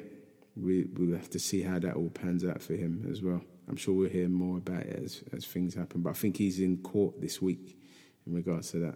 [0.56, 3.41] we, we'll have to see how that all pans out for him as well.
[3.72, 6.02] I'm sure we'll hear more about it as, as things happen.
[6.02, 7.80] But I think he's in court this week
[8.28, 8.96] in regards to that.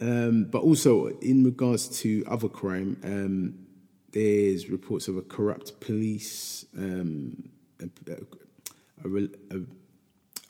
[0.00, 3.66] Um, but also, in regards to other crime, um,
[4.12, 7.48] there's reports of a corrupt police, um,
[7.80, 7.88] a,
[9.04, 9.08] a,
[9.56, 9.60] a,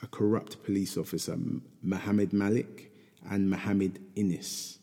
[0.03, 1.37] a, corrupt police officer,
[1.81, 2.91] Mohammed Malik,
[3.29, 4.78] and Mohammed Innis.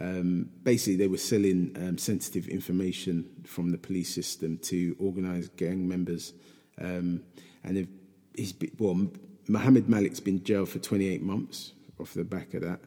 [0.00, 5.86] Um, basically, they were selling um, sensitive information from the police system to organised gang
[5.86, 6.32] members.
[6.80, 7.22] Um,
[7.62, 7.86] and
[8.34, 9.08] he's been, well,
[9.46, 12.80] Mohammed Malik's been jailed for 28 months off the back of that.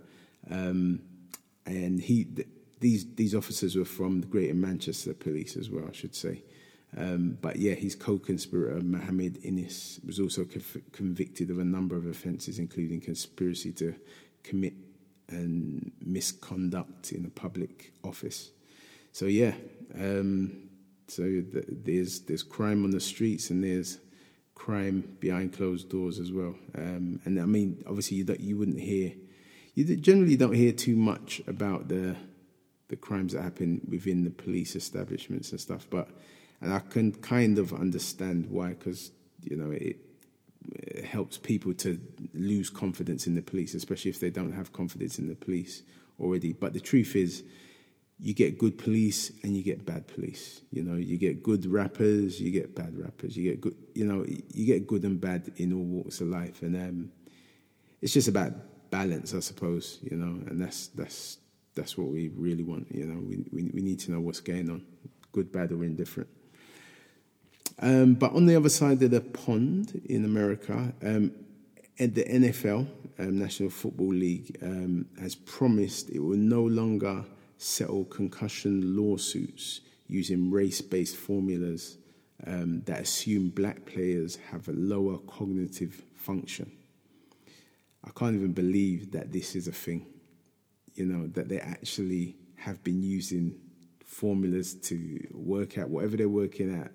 [0.49, 1.01] Um,
[1.65, 2.47] and he, th-
[2.79, 6.43] these these officers were from the Greater Manchester Police as well, I should say.
[6.95, 10.45] Um, but yeah, his co-conspirator Mohammed Innis was also
[10.91, 13.95] convicted of a number of offences, including conspiracy to
[14.43, 14.73] commit
[15.29, 18.51] and misconduct in a public office.
[19.11, 19.53] So yeah,
[19.95, 20.69] um,
[21.07, 23.99] so th- there's there's crime on the streets and there's
[24.55, 26.55] crime behind closed doors as well.
[26.75, 29.13] Um, and I mean, obviously, you, you wouldn't hear,
[29.75, 32.15] you generally don't hear too much about the
[32.89, 35.87] the crimes that happen within the police establishments and stuff.
[35.89, 36.09] But
[36.61, 39.97] and I can kind of understand why, because you know it,
[41.05, 41.99] helps people to
[42.33, 45.83] lose confidence in the police, especially if they don't have confidence in the police
[46.19, 46.53] already.
[46.53, 47.43] But the truth is,
[48.19, 50.61] you get good police and you get bad police.
[50.71, 53.35] You know, you get good rappers, you get bad rappers.
[53.35, 56.61] You get good, you know, you get good and bad in all walks of life,
[56.61, 57.11] and um,
[58.01, 58.53] it's just about
[58.91, 59.99] balance, I suppose.
[60.03, 61.37] You know, and that's that's
[61.75, 62.87] that's what we really want.
[62.91, 64.85] You know, we we, we need to know what's going on,
[65.31, 66.29] good, bad, or indifferent.
[67.79, 71.31] Um, but on the other side of the pond in America, um,
[71.99, 72.87] and the NFL,
[73.19, 77.23] um, National Football League, um, has promised it will no longer
[77.57, 81.97] settle concussion lawsuits using race-based formulas
[82.45, 86.71] um, that assume black players have a lower cognitive function.
[88.03, 90.07] I can't even believe that this is a thing
[90.95, 93.55] you know, that they actually have been using
[94.05, 96.91] formulas to work out whatever they're working at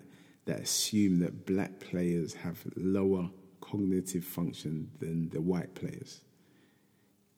[0.49, 3.29] that assume that black players have lower
[3.61, 6.21] cognitive function than the white players.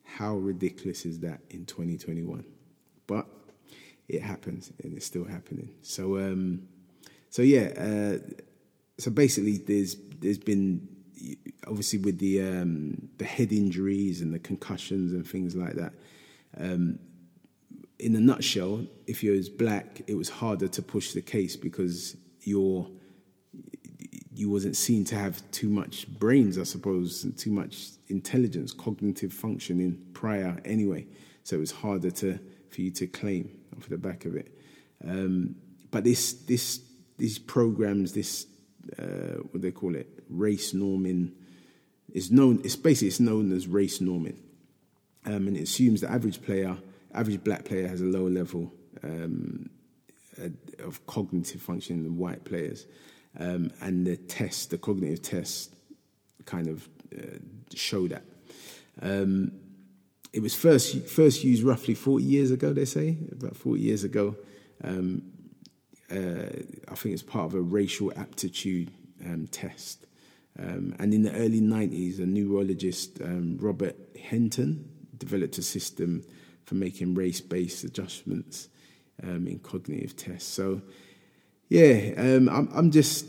[0.02, 2.42] How ridiculous is that in 2021?
[3.06, 3.26] But
[4.08, 5.68] it happens and it's still happening.
[5.82, 6.62] So, um,
[7.28, 8.18] so yeah, uh,
[8.98, 10.88] so basically, there's there's been
[11.66, 15.92] obviously with the um, the head injuries and the concussions and things like that.
[16.56, 16.98] Um,
[17.98, 22.16] in a nutshell, if you're as black, it was harder to push the case because
[22.40, 22.88] you're
[24.42, 30.04] you wasn't seen to have too much brains, I suppose, too much intelligence, cognitive functioning
[30.12, 31.06] prior anyway.
[31.44, 32.38] So it was harder to
[32.70, 34.52] for you to claim off the back of it.
[35.06, 35.56] Um,
[35.90, 36.80] but this this
[37.18, 38.46] these programs, this
[38.98, 41.32] uh, what do they call it, race norming,
[42.12, 42.60] is known.
[42.64, 44.36] It's basically it's known as race norming
[45.24, 46.76] um, and it assumes the average player,
[47.14, 49.70] average black player, has a lower level um,
[50.82, 52.86] of cognitive function than white players.
[53.38, 55.74] Um, and the test, the cognitive test,
[56.44, 57.38] kind of uh,
[57.74, 58.24] show that.
[59.00, 59.52] Um,
[60.32, 64.36] it was first first used roughly 40 years ago, they say, about 40 years ago.
[64.82, 65.22] Um,
[66.10, 66.48] uh,
[66.88, 68.90] I think it's part of a racial aptitude
[69.24, 70.06] um, test.
[70.58, 76.22] Um, and in the early 90s, a neurologist, um, Robert Hinton, developed a system
[76.64, 78.68] for making race based adjustments
[79.22, 80.52] um, in cognitive tests.
[80.52, 80.82] So,
[81.72, 83.24] yeah, um, I'm, I'm just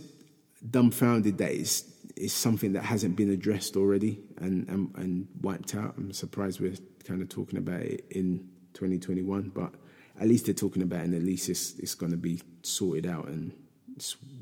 [0.69, 1.85] dumbfounded that it's,
[2.17, 5.93] it's something that hasn't been addressed already and, and, and wiped out.
[5.97, 6.75] I'm surprised we're
[7.05, 9.73] kind of talking about it in 2021, but
[10.19, 13.05] at least they're talking about it and at least it's, it's going to be sorted
[13.05, 13.53] out and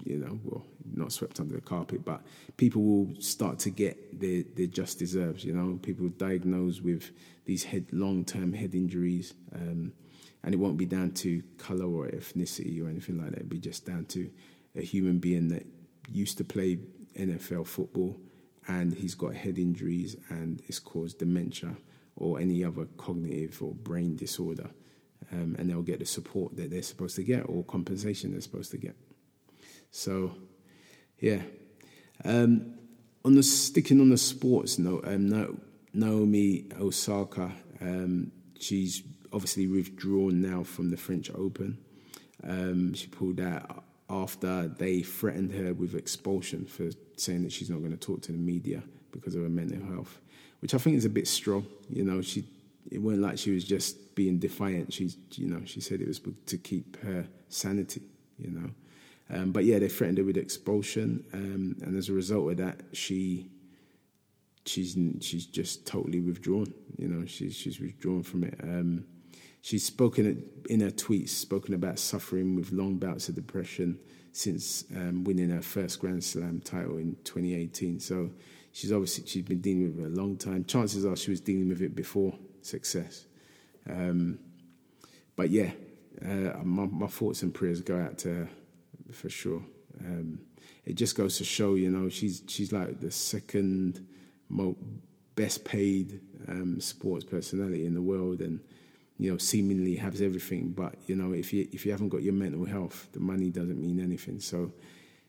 [0.04, 2.22] you know, well, not swept under the carpet, but
[2.58, 5.46] people will start to get their, their just deserves.
[5.46, 7.12] You know, people diagnosed with
[7.46, 9.94] these head long term head injuries, um,
[10.44, 13.38] and it won't be down to color or ethnicity or anything like that.
[13.38, 14.30] It'll be just down to
[14.76, 15.66] a human being that
[16.10, 16.80] used to play
[17.16, 18.18] NFL football
[18.68, 21.76] and he's got head injuries and it's caused dementia
[22.16, 24.70] or any other cognitive or brain disorder.
[25.32, 28.72] Um, and they'll get the support that they're supposed to get or compensation they're supposed
[28.72, 28.96] to get.
[29.92, 30.36] So,
[31.20, 31.42] yeah.
[32.26, 32.74] Um,
[33.24, 35.60] on the sticking on the sports note, um,
[35.94, 41.78] Naomi Osaka, um, she's obviously withdrawn now from the French Open.
[42.44, 47.80] Um, she pulled out after they threatened her with expulsion for saying that she's not
[47.80, 50.20] going to talk to the media because of her mental health,
[50.60, 51.66] which I think is a bit strong.
[51.90, 52.44] You know, she
[52.90, 54.92] it wasn't like she was just being defiant.
[54.92, 58.02] She, you know, she said it was to keep her sanity
[58.42, 58.70] you know.
[59.34, 62.82] Um, but yeah, they threatened her with expulsion, um, and as a result of that,
[62.92, 63.50] she
[64.66, 66.74] she's she's just totally withdrawn.
[66.98, 68.60] You know, she's she's withdrawn from it.
[68.62, 69.06] Um,
[69.62, 74.00] she's spoken in her tweets, spoken about suffering with long bouts of depression
[74.32, 78.00] since um, winning her first Grand Slam title in 2018.
[78.00, 78.32] So
[78.72, 80.66] she's obviously she's been dealing with it a long time.
[80.66, 83.26] Chances are she was dealing with it before success.
[83.90, 84.40] Um,
[85.36, 85.72] but yeah,
[86.24, 88.50] uh, my, my, thoughts and prayers go out to her
[89.12, 89.64] for sure.
[90.00, 90.40] Um,
[90.86, 94.06] it just goes to show, you know, she's she's like the second
[94.50, 94.78] most
[95.36, 98.60] best paid um, sports personality in the world, and
[99.22, 100.72] you know, seemingly has everything.
[100.72, 103.80] But you know, if you if you haven't got your mental health, the money doesn't
[103.80, 104.40] mean anything.
[104.40, 104.74] So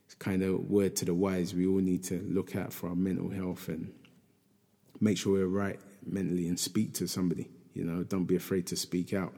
[0.07, 1.53] it's kind of word to the wise.
[1.53, 3.93] We all need to look out for our mental health and
[4.99, 7.51] make sure we're right mentally and speak to somebody.
[7.75, 9.35] You know, don't be afraid to speak out.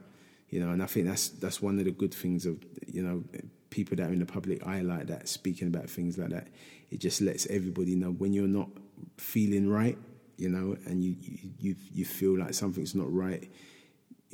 [0.49, 3.25] You know, and I think that's that's one of the good things of you know
[3.71, 6.47] people that are in the public eye like that, speaking about things like that.
[6.91, 8.69] It just lets everybody know when you're not
[9.17, 9.97] feeling right,
[10.37, 11.17] you know, and you
[11.59, 13.49] you you feel like something's not right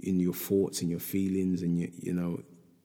[0.04, 2.42] in your thoughts and your feelings, and you you know,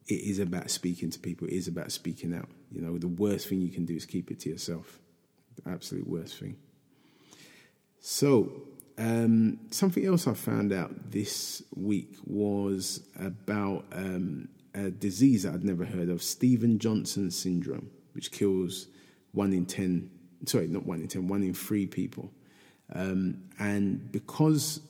[0.07, 1.47] it is about speaking to people.
[1.47, 2.49] It is about speaking out.
[2.71, 4.99] You know, the worst thing you can do is keep it to yourself.
[5.63, 6.57] The absolute worst thing.
[8.01, 8.53] So,
[8.99, 15.65] um, something else I found out this week was about um, a disease that I'd
[15.65, 18.89] never heard of, Stephen Johnson syndrome, which kills
[19.33, 20.11] one in ten
[20.45, 22.31] sorry, not one in ten, one in three people.
[22.93, 24.81] Um, and because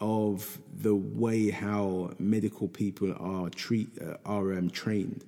[0.00, 5.24] of the way how medical people are treat uh, are um, trained,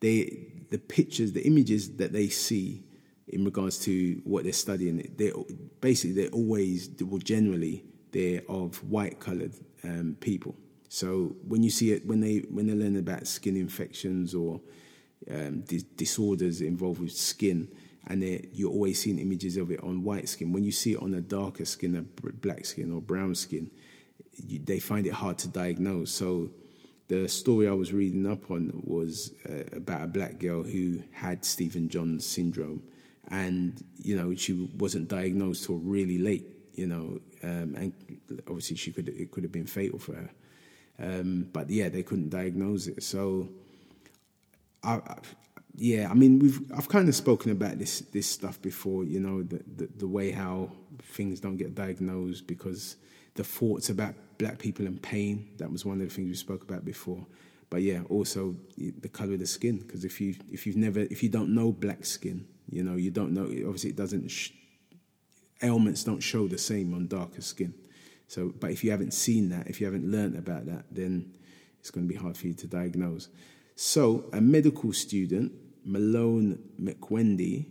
[0.00, 2.84] they the pictures, the images that they see
[3.28, 5.32] in regards to what they're studying, they
[5.80, 10.54] basically they're always well generally they're of white coloured um, people.
[10.88, 14.60] So when you see it, when they when they learn about skin infections or
[15.30, 15.64] um,
[15.96, 17.68] disorders involved with skin,
[18.06, 20.52] and you're always seeing images of it on white skin.
[20.52, 23.70] When you see it on a darker skin, a black skin or brown skin,
[24.38, 26.10] they find it hard to diagnose.
[26.10, 26.50] So
[27.08, 31.44] the story I was reading up on was uh, about a black girl who had
[31.44, 32.82] Stephen Johnson syndrome,
[33.28, 36.46] and you know she wasn't diagnosed till really late.
[36.74, 37.92] You know, um, and
[38.48, 40.30] obviously she could it could have been fatal for her.
[40.98, 43.02] Um, but yeah, they couldn't diagnose it.
[43.02, 43.48] So
[44.82, 45.00] I,
[45.76, 49.04] yeah, I mean, we've I've kind of spoken about this this stuff before.
[49.04, 50.70] You know, the, the, the way how
[51.02, 52.96] things don't get diagnosed because
[53.34, 55.50] the thoughts about black people and pain.
[55.58, 57.26] That was one of the things we spoke about before.
[57.70, 59.78] But yeah, also the color of the skin.
[59.78, 63.10] Because if you if you've never if you don't know black skin, you know, you
[63.10, 63.44] don't know.
[63.44, 64.28] Obviously, it doesn't.
[64.28, 64.50] Sh-
[65.62, 67.74] ailments don't show the same on darker skin.
[68.26, 71.32] So, but if you haven't seen that, if you haven't learned about that, then
[71.78, 73.28] it's going to be hard for you to diagnose.
[73.76, 75.52] So, a medical student
[75.84, 77.66] Malone Mukwende,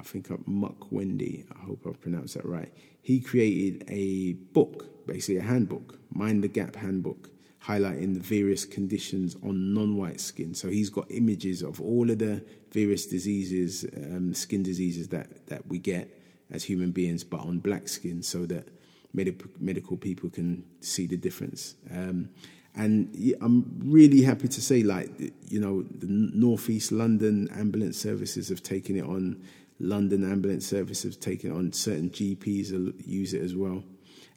[0.00, 2.72] I think I'm Muck-Wendy, I hope I pronounced that right.
[3.02, 7.28] He created a book, basically a handbook, Mind the Gap handbook,
[7.62, 10.54] highlighting the various conditions on non white skin.
[10.54, 15.66] So he's got images of all of the various diseases, um, skin diseases that, that
[15.66, 16.18] we get
[16.50, 18.68] as human beings, but on black skin, so that
[19.12, 21.74] medical, medical people can see the difference.
[21.90, 22.30] Um,
[22.74, 25.10] and I'm really happy to say, like,
[25.48, 29.42] you know, the Northeast London ambulance services have taken it on.
[29.80, 31.72] London ambulance Service have taken on.
[31.72, 33.82] Certain GPs use it as well.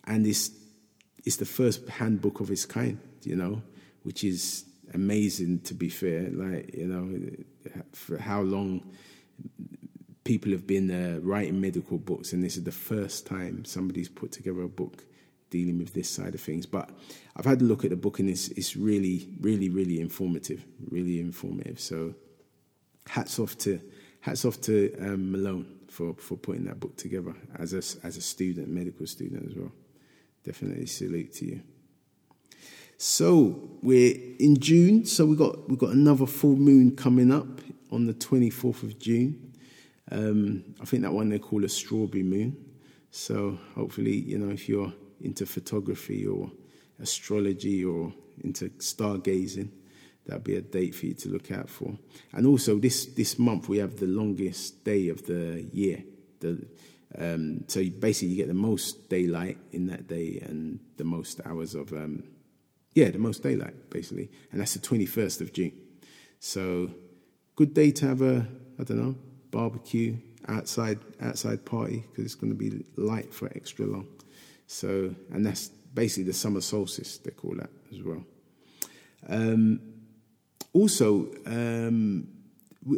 [0.06, 0.52] And it's,
[1.26, 3.62] it's the first handbook of its kind, you know,
[4.04, 6.30] which is amazing to be fair.
[6.32, 8.84] Like, you know, for how long
[10.24, 14.32] people have been uh, writing medical books, and this is the first time somebody's put
[14.32, 15.04] together a book
[15.50, 16.66] dealing with this side of things.
[16.66, 16.90] But
[17.36, 21.20] I've had a look at the book and it's, it's really, really, really informative, really
[21.20, 21.80] informative.
[21.80, 22.16] So
[23.08, 23.80] hats off to
[24.24, 28.22] hats off to um, Malone for, for putting that book together as a, as a
[28.22, 29.74] student, medical student as well.
[30.46, 31.62] Definitely salute to you.
[32.98, 37.60] So we're in June, so we got we got another full moon coming up
[37.92, 39.54] on the twenty fourth of June.
[40.10, 42.56] Um, I think that one they call a strawberry moon.
[43.12, 46.50] So hopefully, you know, if you're into photography or
[47.00, 49.70] astrology or into stargazing,
[50.26, 51.98] that'd be a date for you to look out for.
[52.32, 56.04] And also, this this month we have the longest day of the year.
[56.40, 56.66] The
[57.18, 61.76] um, so basically, you get the most daylight in that day and the most hours
[61.76, 62.24] of um,
[62.94, 65.74] yeah, the most daylight basically, and that's the twenty first of June.
[66.40, 66.90] So,
[67.56, 68.48] good day to have a
[68.80, 69.16] I don't know
[69.52, 70.18] barbecue
[70.48, 74.08] outside outside party because it's going to be light for extra long.
[74.68, 78.24] So, and that's basically the summer solstice, they call that as well.
[79.30, 79.80] Um,
[80.72, 82.28] also, um,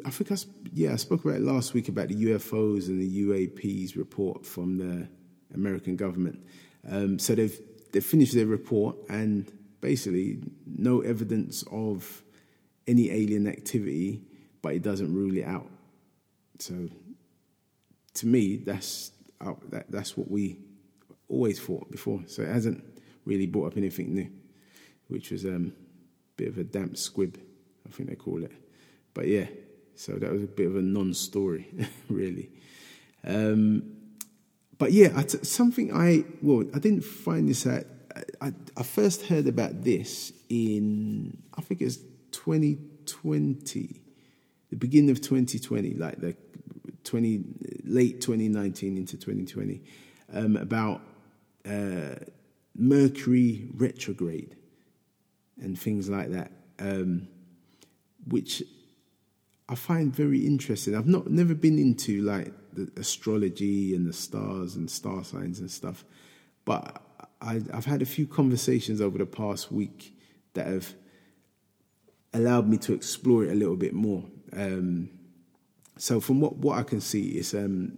[0.03, 0.36] I think I
[0.74, 4.78] yeah I spoke about it last week about the UFOs and the UAPs report from
[4.78, 5.07] the
[5.53, 6.45] American government.
[6.89, 7.59] Um, so they've
[7.91, 9.51] they finished their report and
[9.82, 12.24] basically no evidence of
[12.88, 14.22] any alien activity,
[14.61, 15.70] but it doesn't rule it out.
[16.59, 16.89] So
[18.16, 19.11] to me, that's
[19.41, 20.57] uh, that, that's what we
[21.28, 22.22] always thought before.
[22.28, 22.84] So it hasn't
[23.26, 24.30] really brought up anything new,
[25.07, 27.39] which was um, a bit of a damp squib,
[27.96, 28.52] think they call it.
[29.14, 29.48] But yeah,
[29.96, 31.68] so that was a bit of a non-story,
[32.10, 32.50] really.
[33.26, 33.96] Um,
[34.78, 37.86] but yeah, something I well, I didn't find this out.
[38.41, 41.98] I, I first heard about this in I think it's
[42.32, 44.02] 2020,
[44.70, 46.36] the beginning of 2020, like the
[47.04, 47.43] 20
[47.86, 49.82] late 2019 into 2020,
[50.34, 51.02] um, about
[51.68, 52.16] uh,
[52.76, 54.56] Mercury retrograde
[55.62, 57.28] and things like that, um,
[58.28, 58.63] which
[59.67, 60.95] I find very interesting.
[60.95, 65.71] I've not never been into like the astrology and the stars and star signs and
[65.71, 66.05] stuff,
[66.65, 67.01] but
[67.41, 70.15] I, have had a few conversations over the past week
[70.53, 70.93] that have
[72.34, 74.23] allowed me to explore it a little bit more.
[74.53, 75.09] Um,
[75.97, 77.97] so from what, what I can see is, um,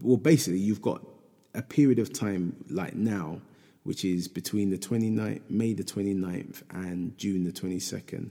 [0.00, 1.02] well, basically you've got
[1.54, 3.40] a period of time like now,
[3.84, 8.30] which is between the 29th, May the 29th and June the 22nd,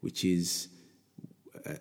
[0.00, 0.68] which is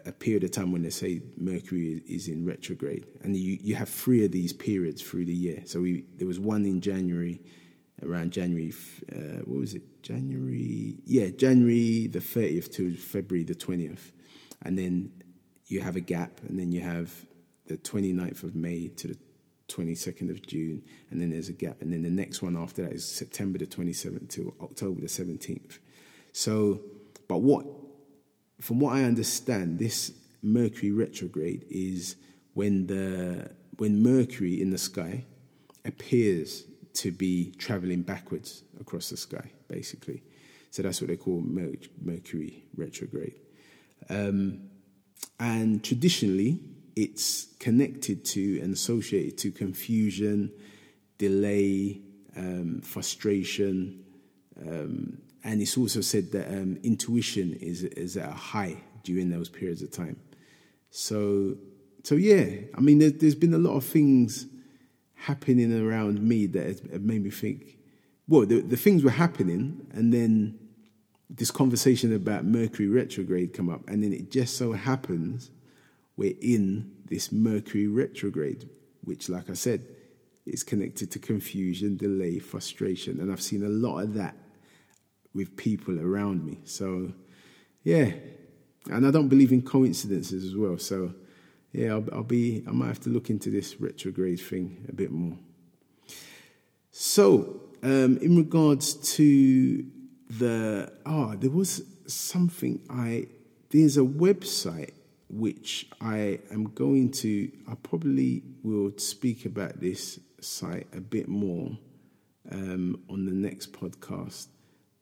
[0.05, 3.05] a, period of time when they say Mercury is in retrograde.
[3.21, 5.63] And you, you have three of these periods through the year.
[5.65, 7.41] So we, there was one in January,
[8.03, 8.73] around January,
[9.11, 10.03] uh, what was it?
[10.03, 14.11] January, yeah, January the 30th to February the 20th.
[14.63, 15.11] And then
[15.67, 17.13] you have a gap, and then you have
[17.67, 19.17] the 29th of May to the
[19.67, 21.81] 22nd of June, and then there's a gap.
[21.81, 25.77] And then the next one after that is September the 27th to October the 17th.
[26.33, 26.81] So,
[27.27, 27.65] but what,
[28.59, 32.15] from what I understand, this Mercury retrograde is
[32.53, 35.25] when the when Mercury in the sky
[35.85, 40.21] appears to be traveling backwards across the sky, basically.
[40.71, 43.35] So that's what they call Mercury retrograde.
[44.09, 44.69] Um,
[45.39, 46.59] and traditionally,
[46.95, 50.51] it's connected to and associated to confusion,
[51.17, 52.01] delay,
[52.35, 54.03] um, frustration,
[54.67, 59.49] um, and it's also said that um, intuition is is at a high during those
[59.49, 60.17] periods of time.
[60.89, 61.55] So,
[62.03, 64.47] so yeah, I mean, there, has been a lot of things
[65.15, 67.77] happening around me that have made me think.
[68.27, 70.59] Well, the, the things were happening, and then
[71.29, 75.51] this conversation about Mercury retrograde come up, and then it just so happens
[76.15, 78.69] we're in this Mercury retrograde,
[79.03, 79.85] which, like I said,
[80.45, 84.35] is connected to confusion, delay, frustration, and I've seen a lot of that
[85.33, 86.59] with people around me.
[86.63, 87.13] So,
[87.83, 88.11] yeah,
[88.89, 90.77] and I don't believe in coincidences as well.
[90.77, 91.13] So,
[91.71, 92.63] yeah, I'll, I'll be.
[92.67, 95.37] I might have to look into this retrograde thing a bit more.
[96.91, 99.85] So, um, in regards to
[100.29, 103.27] the oh, there was something I
[103.69, 104.91] there's a website
[105.29, 111.77] which I am going to I probably will speak about this site a bit more
[112.51, 114.47] um, on the next podcast,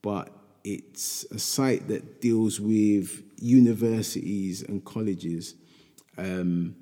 [0.01, 0.29] but
[0.63, 5.55] it's a site that deals with universities and colleges
[6.17, 6.75] um,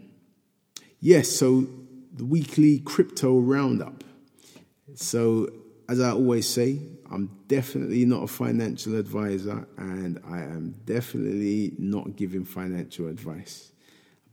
[1.01, 1.65] Yes, so
[2.13, 4.03] the weekly crypto roundup.
[4.95, 5.49] So,
[5.87, 12.17] as I always say, I'm definitely not a financial advisor and I am definitely not
[12.17, 13.71] giving financial advice.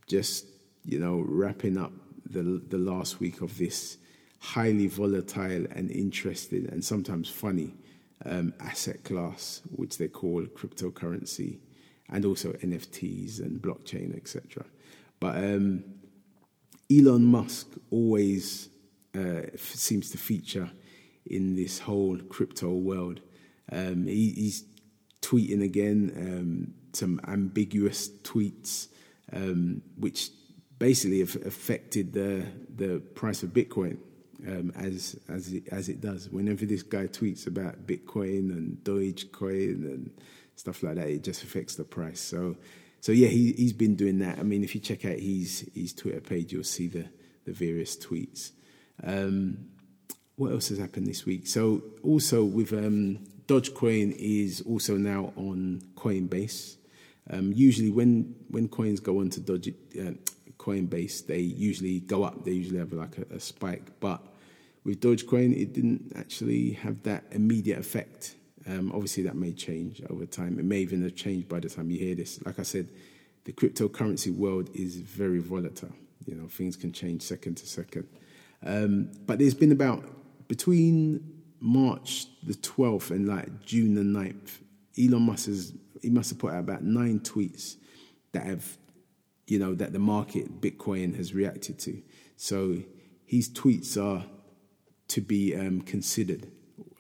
[0.07, 0.47] Just,
[0.85, 1.93] you know, wrapping up
[2.29, 3.99] the, the last week of this
[4.39, 7.75] highly volatile and interesting and sometimes funny
[8.25, 11.59] um, asset class, which they call cryptocurrency,
[12.09, 14.65] and also NFTs and blockchain, etc.
[15.21, 15.85] But um,
[16.91, 18.69] Elon Musk always
[19.15, 20.71] uh, f- seems to feature
[21.27, 23.21] in this whole crypto world.
[23.73, 24.65] Um, he, he's
[25.21, 28.89] tweeting again um, some ambiguous tweets,
[29.33, 30.31] um, which
[30.79, 33.99] basically affected the the price of Bitcoin.
[34.47, 36.29] um, as as it, as it does.
[36.31, 40.11] Whenever this guy tweets about Bitcoin and Dogecoin and
[40.57, 42.20] stuff like that, it just affects the price.
[42.20, 42.57] So
[43.01, 44.39] so yeah, he he's been doing that.
[44.39, 47.07] I mean, if you check out his his Twitter page, you'll see the
[47.45, 48.53] the various tweets.
[49.03, 49.68] Um,
[50.37, 51.47] what else has happened this week?
[51.47, 56.76] So also with um, Dogecoin is also now on Coinbase.
[57.31, 60.12] Um, usually, when when coins go onto Doge, uh,
[60.59, 62.45] Coinbase, they usually go up.
[62.45, 64.01] They usually have like a, a spike.
[64.01, 64.22] But
[64.85, 68.37] with Dogecoin, it didn't actually have that immediate effect.
[68.68, 70.59] Um, obviously, that may change over time.
[70.59, 72.41] It may even have changed by the time you hear this.
[72.45, 72.89] Like I said,
[73.45, 75.93] the cryptocurrency world is very volatile.
[76.27, 78.09] You know, things can change second to second.
[78.64, 80.05] Um, but there's been about
[80.49, 84.59] between March the 12th and like June the 9th,
[84.99, 85.72] Elon Musk has
[86.07, 87.75] he must have put out about nine tweets
[88.31, 88.79] that have,
[89.49, 92.01] you know, that the market Bitcoin has reacted to.
[92.37, 92.77] So
[93.25, 94.25] his tweets are
[95.09, 96.47] to be um, considered.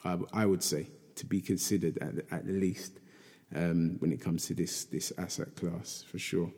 [0.04, 2.98] I, I, would say to be considered at at the least
[3.54, 6.50] um, when it comes to this this asset class for sure.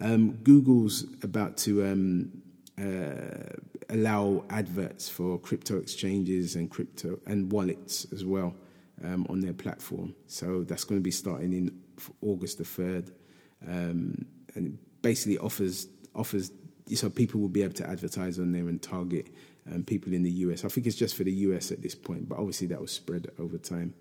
[0.00, 2.42] Um, Google's about to um,
[2.80, 3.52] uh,
[3.90, 8.54] allow adverts for crypto exchanges and crypto and wallets as well
[9.04, 10.14] um, on their platform.
[10.26, 11.80] So that's going to be starting in
[12.20, 13.12] August the third,
[13.66, 16.50] um, and basically offers offers
[16.94, 19.34] so people will be able to advertise on there and target
[19.72, 20.64] um, people in the US.
[20.64, 23.28] I think it's just for the US at this point, but obviously that will spread
[23.38, 23.94] over time.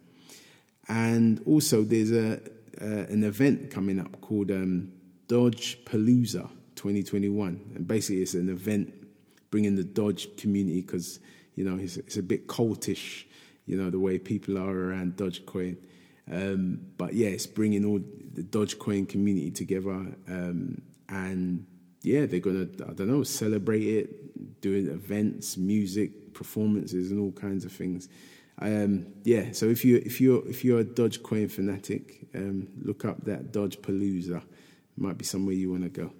[0.87, 2.39] And also, there's a
[2.81, 4.91] uh, an event coming up called um,
[5.27, 8.93] Dogepalooza 2021, and basically it's an event
[9.49, 11.19] bringing the Dodge community because
[11.55, 13.23] you know it's, it's, a bit cultish,
[13.65, 15.77] you know the way people are around Dogecoin.
[16.31, 17.99] Um, but yeah, it's bringing all
[18.33, 19.91] the Dogecoin community together,
[20.27, 21.65] um, and
[22.01, 27.65] yeah, they're gonna I don't know celebrate it, doing events, music, performances, and all kinds
[27.65, 28.09] of things.
[28.59, 33.23] Um, yeah, so if you if you're if you're a Dogecoin fanatic, um, look up
[33.25, 34.41] that Dogepalooza.
[34.97, 36.13] Might be somewhere you want to go.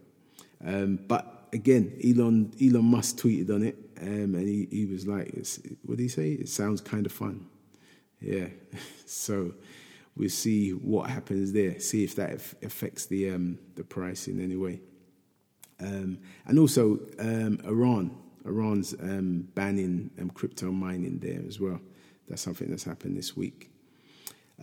[0.65, 5.33] Um, but again, Elon Elon Musk tweeted on it, um, and he, he was like,
[5.83, 6.31] "What did he say?
[6.31, 7.47] It sounds kind of fun."
[8.19, 8.47] Yeah,
[9.05, 9.53] so
[10.15, 11.79] we'll see what happens there.
[11.79, 12.31] See if that
[12.63, 14.81] affects the um, the price in any way.
[15.79, 21.81] Um, and also um, Iran, Iran's um, banning crypto mining there as well.
[22.27, 23.71] That's something that's happened this week.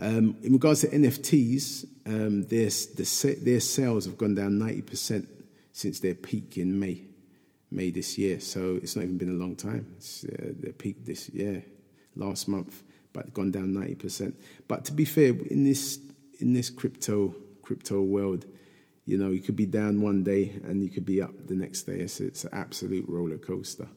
[0.00, 5.26] Um, in regards to NFTs, um, their, the, their sales have gone down 90%
[5.72, 7.02] since their peak in May,
[7.72, 8.40] May this year.
[8.40, 9.94] So it's not even been a long time.
[9.96, 11.64] It's uh, their peak this year,
[12.16, 14.34] last month, but gone down 90%.
[14.68, 15.98] But to be fair, in this
[16.40, 18.46] in this crypto crypto world,
[19.06, 21.82] you know, you could be down one day and you could be up the next
[21.82, 22.06] day.
[22.06, 23.88] So it's an absolute roller coaster.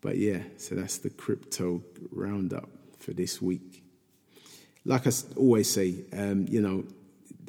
[0.00, 2.68] But yeah, so that's the crypto roundup
[2.98, 3.82] for this week
[4.84, 6.84] like I always say, um, you know,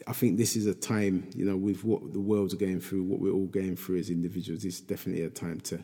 [0.08, 3.20] I think this is a time, you know, with what the world's going through, what
[3.20, 5.84] we're all going through as individuals, it's definitely a time to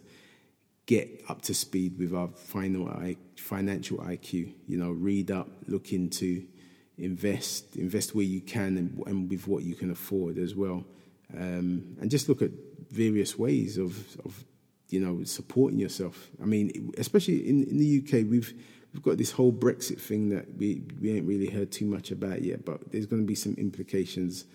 [0.86, 2.92] get up to speed with our final
[3.38, 4.54] financial IQ.
[4.68, 6.46] You know, read up, look into,
[6.98, 10.84] invest, invest where you can, and, and with what you can afford as well,
[11.36, 12.52] um, and just look at
[12.90, 14.44] various ways of, of,
[14.90, 16.30] you know, supporting yourself.
[16.42, 18.54] I mean, especially in, in the UK, we've
[18.98, 22.42] we've got this whole Brexit thing that we, we ain't really heard too much about
[22.42, 24.46] yet, but there's going to be some implications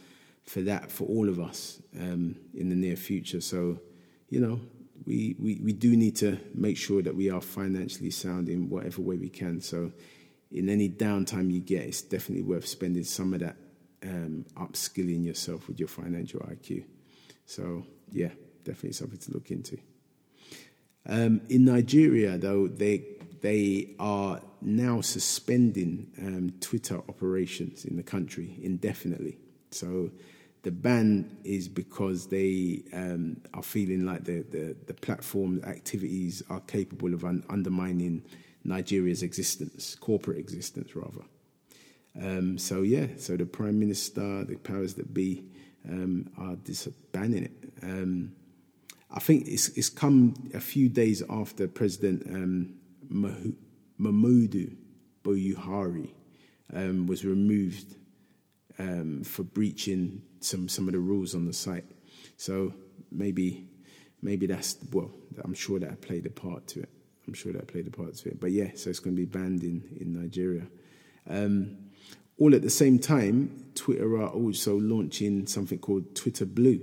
[0.43, 3.41] for that for all of us um, in the near future.
[3.41, 3.79] So,
[4.31, 4.61] you know,
[5.07, 9.01] we, we, we do need to make sure that we are financially sound in whatever
[9.01, 9.61] way we can.
[9.61, 9.93] So,
[10.51, 13.57] in any downtime you get, it's definitely worth spending some of that
[14.03, 16.85] um, upskilling yourself with your financial IQ.
[17.47, 18.31] So, yeah,
[18.65, 19.79] definitely something to look into.
[21.09, 23.05] Um, in Nigeria, though, they
[23.43, 29.37] they are now suspending um, Twitter operations in the country indefinitely.
[29.73, 30.11] So
[30.63, 36.61] the ban is because they um, are feeling like the, the, the, platform activities are
[36.61, 38.23] capable of un- undermining
[38.63, 41.25] Nigeria's existence, corporate existence, rather.
[42.21, 45.45] Um, so, yeah, so the Prime Minister, the powers that be,
[45.89, 47.73] um, are dis- banning it.
[47.83, 48.33] Um,
[49.11, 52.25] I think it's, it's come a few days after President
[53.13, 54.77] Muhammadu
[55.23, 56.11] Buhari
[56.73, 57.97] um, was removed
[58.79, 61.85] um, for breaching some, some of the rules on the site.
[62.37, 62.75] So
[63.11, 63.69] maybe
[64.23, 65.11] maybe that's well,
[65.45, 66.89] I'm sure that played a part to it.
[67.27, 68.41] I'm sure that played a part to it.
[68.41, 70.67] But yeah, so it's going to be banned in in Nigeria.
[71.29, 71.77] Um,
[72.39, 76.81] all at the same time, Twitter are also launching something called Twitter Blue,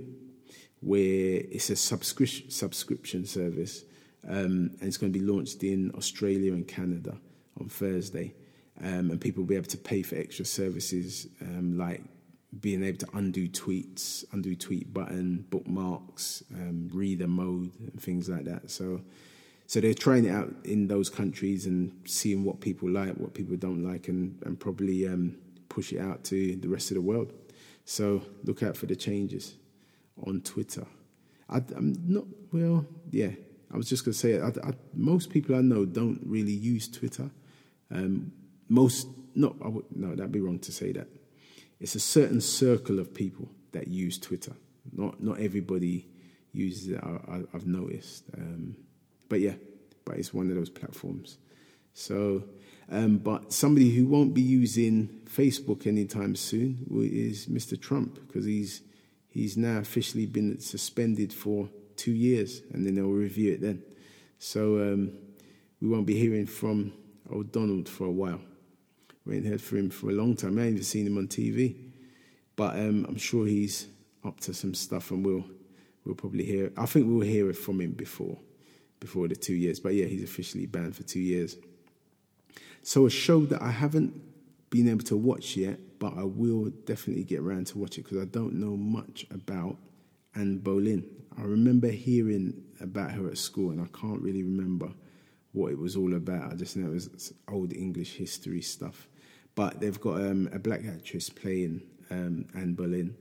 [0.80, 3.84] where it's a subscription subscription service
[4.28, 7.16] um, and it's going to be launched in Australia and Canada
[7.58, 8.34] on Thursday.
[8.82, 12.02] Um, and people will be able to pay for extra services um, like
[12.58, 18.44] being able to undo tweets, undo tweet button, bookmarks, um, reader mode, and things like
[18.44, 18.70] that.
[18.70, 19.02] So,
[19.66, 23.56] so they're trying it out in those countries and seeing what people like, what people
[23.56, 25.36] don't like, and and probably um,
[25.68, 27.32] push it out to the rest of the world.
[27.84, 29.54] So look out for the changes
[30.26, 30.86] on Twitter.
[31.48, 33.30] I, am not well, yeah.
[33.72, 36.88] I was just going to say, I, I, most people I know don't really use
[36.88, 37.30] Twitter.
[37.90, 38.32] Um,
[38.68, 41.08] most, would, no, that'd be wrong to say that.
[41.78, 44.52] It's a certain circle of people that use Twitter.
[44.92, 46.08] Not, not everybody
[46.52, 47.00] uses it.
[47.02, 48.76] I, have noticed, um,
[49.28, 49.54] but yeah,
[50.04, 51.38] but it's one of those platforms.
[51.94, 52.44] So,
[52.90, 57.80] um, but somebody who won't be using Facebook anytime soon is Mr.
[57.80, 58.82] Trump because he's
[59.28, 61.68] he's now officially been suspended for
[62.00, 63.82] two years, and then they'll review it then.
[64.38, 65.12] So um,
[65.80, 66.92] we won't be hearing from
[67.30, 68.40] old Donald for a while.
[69.26, 70.58] We ain't heard from him for a long time.
[70.58, 71.76] I ain't even seen him on TV,
[72.56, 73.86] but um, I'm sure he's
[74.24, 75.44] up to some stuff, and we'll
[76.04, 76.72] we'll probably hear.
[76.76, 78.38] I think we'll hear it from him before
[78.98, 79.78] before the two years.
[79.78, 81.56] But yeah, he's officially banned for two years.
[82.82, 84.14] So a show that I haven't
[84.70, 88.18] been able to watch yet, but I will definitely get around to watch it because
[88.18, 89.76] I don't know much about
[90.34, 91.04] Anne Boleyn.
[91.38, 94.92] I remember hearing about her at school, and I can't really remember
[95.52, 96.52] what it was all about.
[96.52, 99.08] I just know it was old English history stuff.
[99.54, 103.16] But they've got um, a black actress playing um, Anne Boleyn,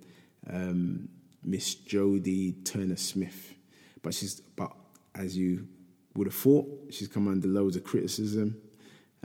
[0.50, 1.10] um,
[1.44, 3.56] Miss Jodie Turner Smith.
[4.02, 4.72] But she's, but
[5.16, 5.68] as you
[6.16, 8.58] would have thought, she's come under loads of criticism.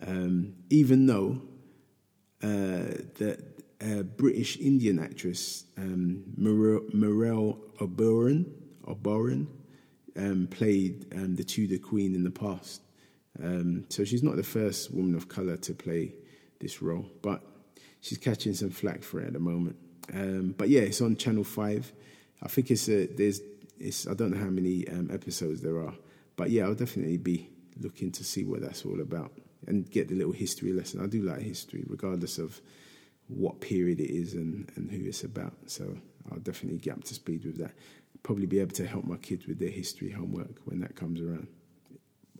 [0.04, 1.40] Um, even though
[2.42, 2.98] uh,
[4.16, 9.48] British Indian actress um, Merle Oberon
[10.16, 12.82] um, played um, the Tudor Queen in the past.
[13.42, 16.14] Um, so she's not the first woman of colour to play
[16.60, 17.42] this role, but
[18.00, 19.76] she's catching some flack for it at the moment.
[20.12, 21.92] Um, but yeah, it's on Channel Five.
[22.42, 23.40] I think it's a, there's
[23.78, 25.94] it's I don't know how many um, episodes there are,
[26.36, 29.32] but yeah, I'll definitely be looking to see what that's all about
[29.66, 31.02] and get the little history lesson.
[31.02, 32.60] I do like history, regardless of
[33.28, 35.54] what period it is and, and who it's about.
[35.66, 35.96] So
[36.30, 37.72] I'll definitely get up to speed with that.
[38.22, 41.48] Probably be able to help my kids with their history homework when that comes around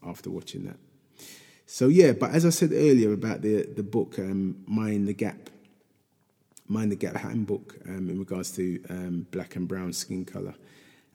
[0.07, 0.76] after watching that.
[1.66, 5.51] So yeah, but as I said earlier about the the book um, Mind the Gap,
[6.68, 10.55] Mind the Gap handbook um, in regards to um, black and brown skin color.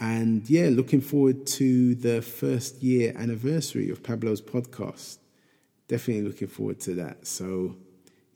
[0.00, 5.18] And yeah, looking forward to the first year anniversary of Pablo's podcast
[5.88, 7.26] definitely looking forward to that.
[7.26, 7.74] So,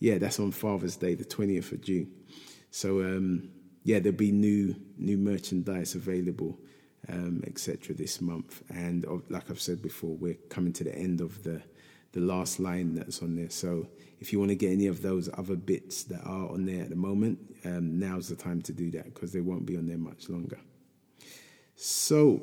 [0.01, 2.11] yeah, that's on Father's Day, the 20th of June.
[2.71, 3.51] So, um,
[3.85, 6.59] yeah, there'll be new new merchandise available,
[7.09, 7.95] um, etc.
[7.95, 8.63] this month.
[8.71, 11.63] And uh, like I've said before, we're coming to the end of the
[12.13, 13.51] the last line that's on there.
[13.51, 13.89] So
[14.21, 16.91] if you want to get any of those other bits that are on there at
[16.91, 19.99] the moment, um, now's the time to do that because they won't be on there
[19.99, 20.59] much longer.
[21.75, 22.43] So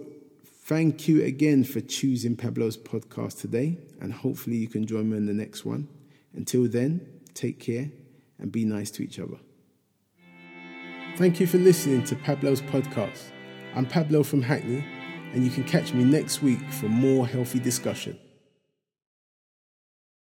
[0.69, 5.25] Thank you again for choosing Pablo's podcast today, and hopefully you can join me in
[5.25, 5.87] the next one.
[6.35, 7.89] Until then, take care,
[8.37, 9.37] and be nice to each other.
[11.17, 13.31] Thank you for listening to Pablo's podcast.
[13.73, 14.85] I'm Pablo from Hackney,
[15.33, 18.19] and you can catch me next week for more healthy discussion.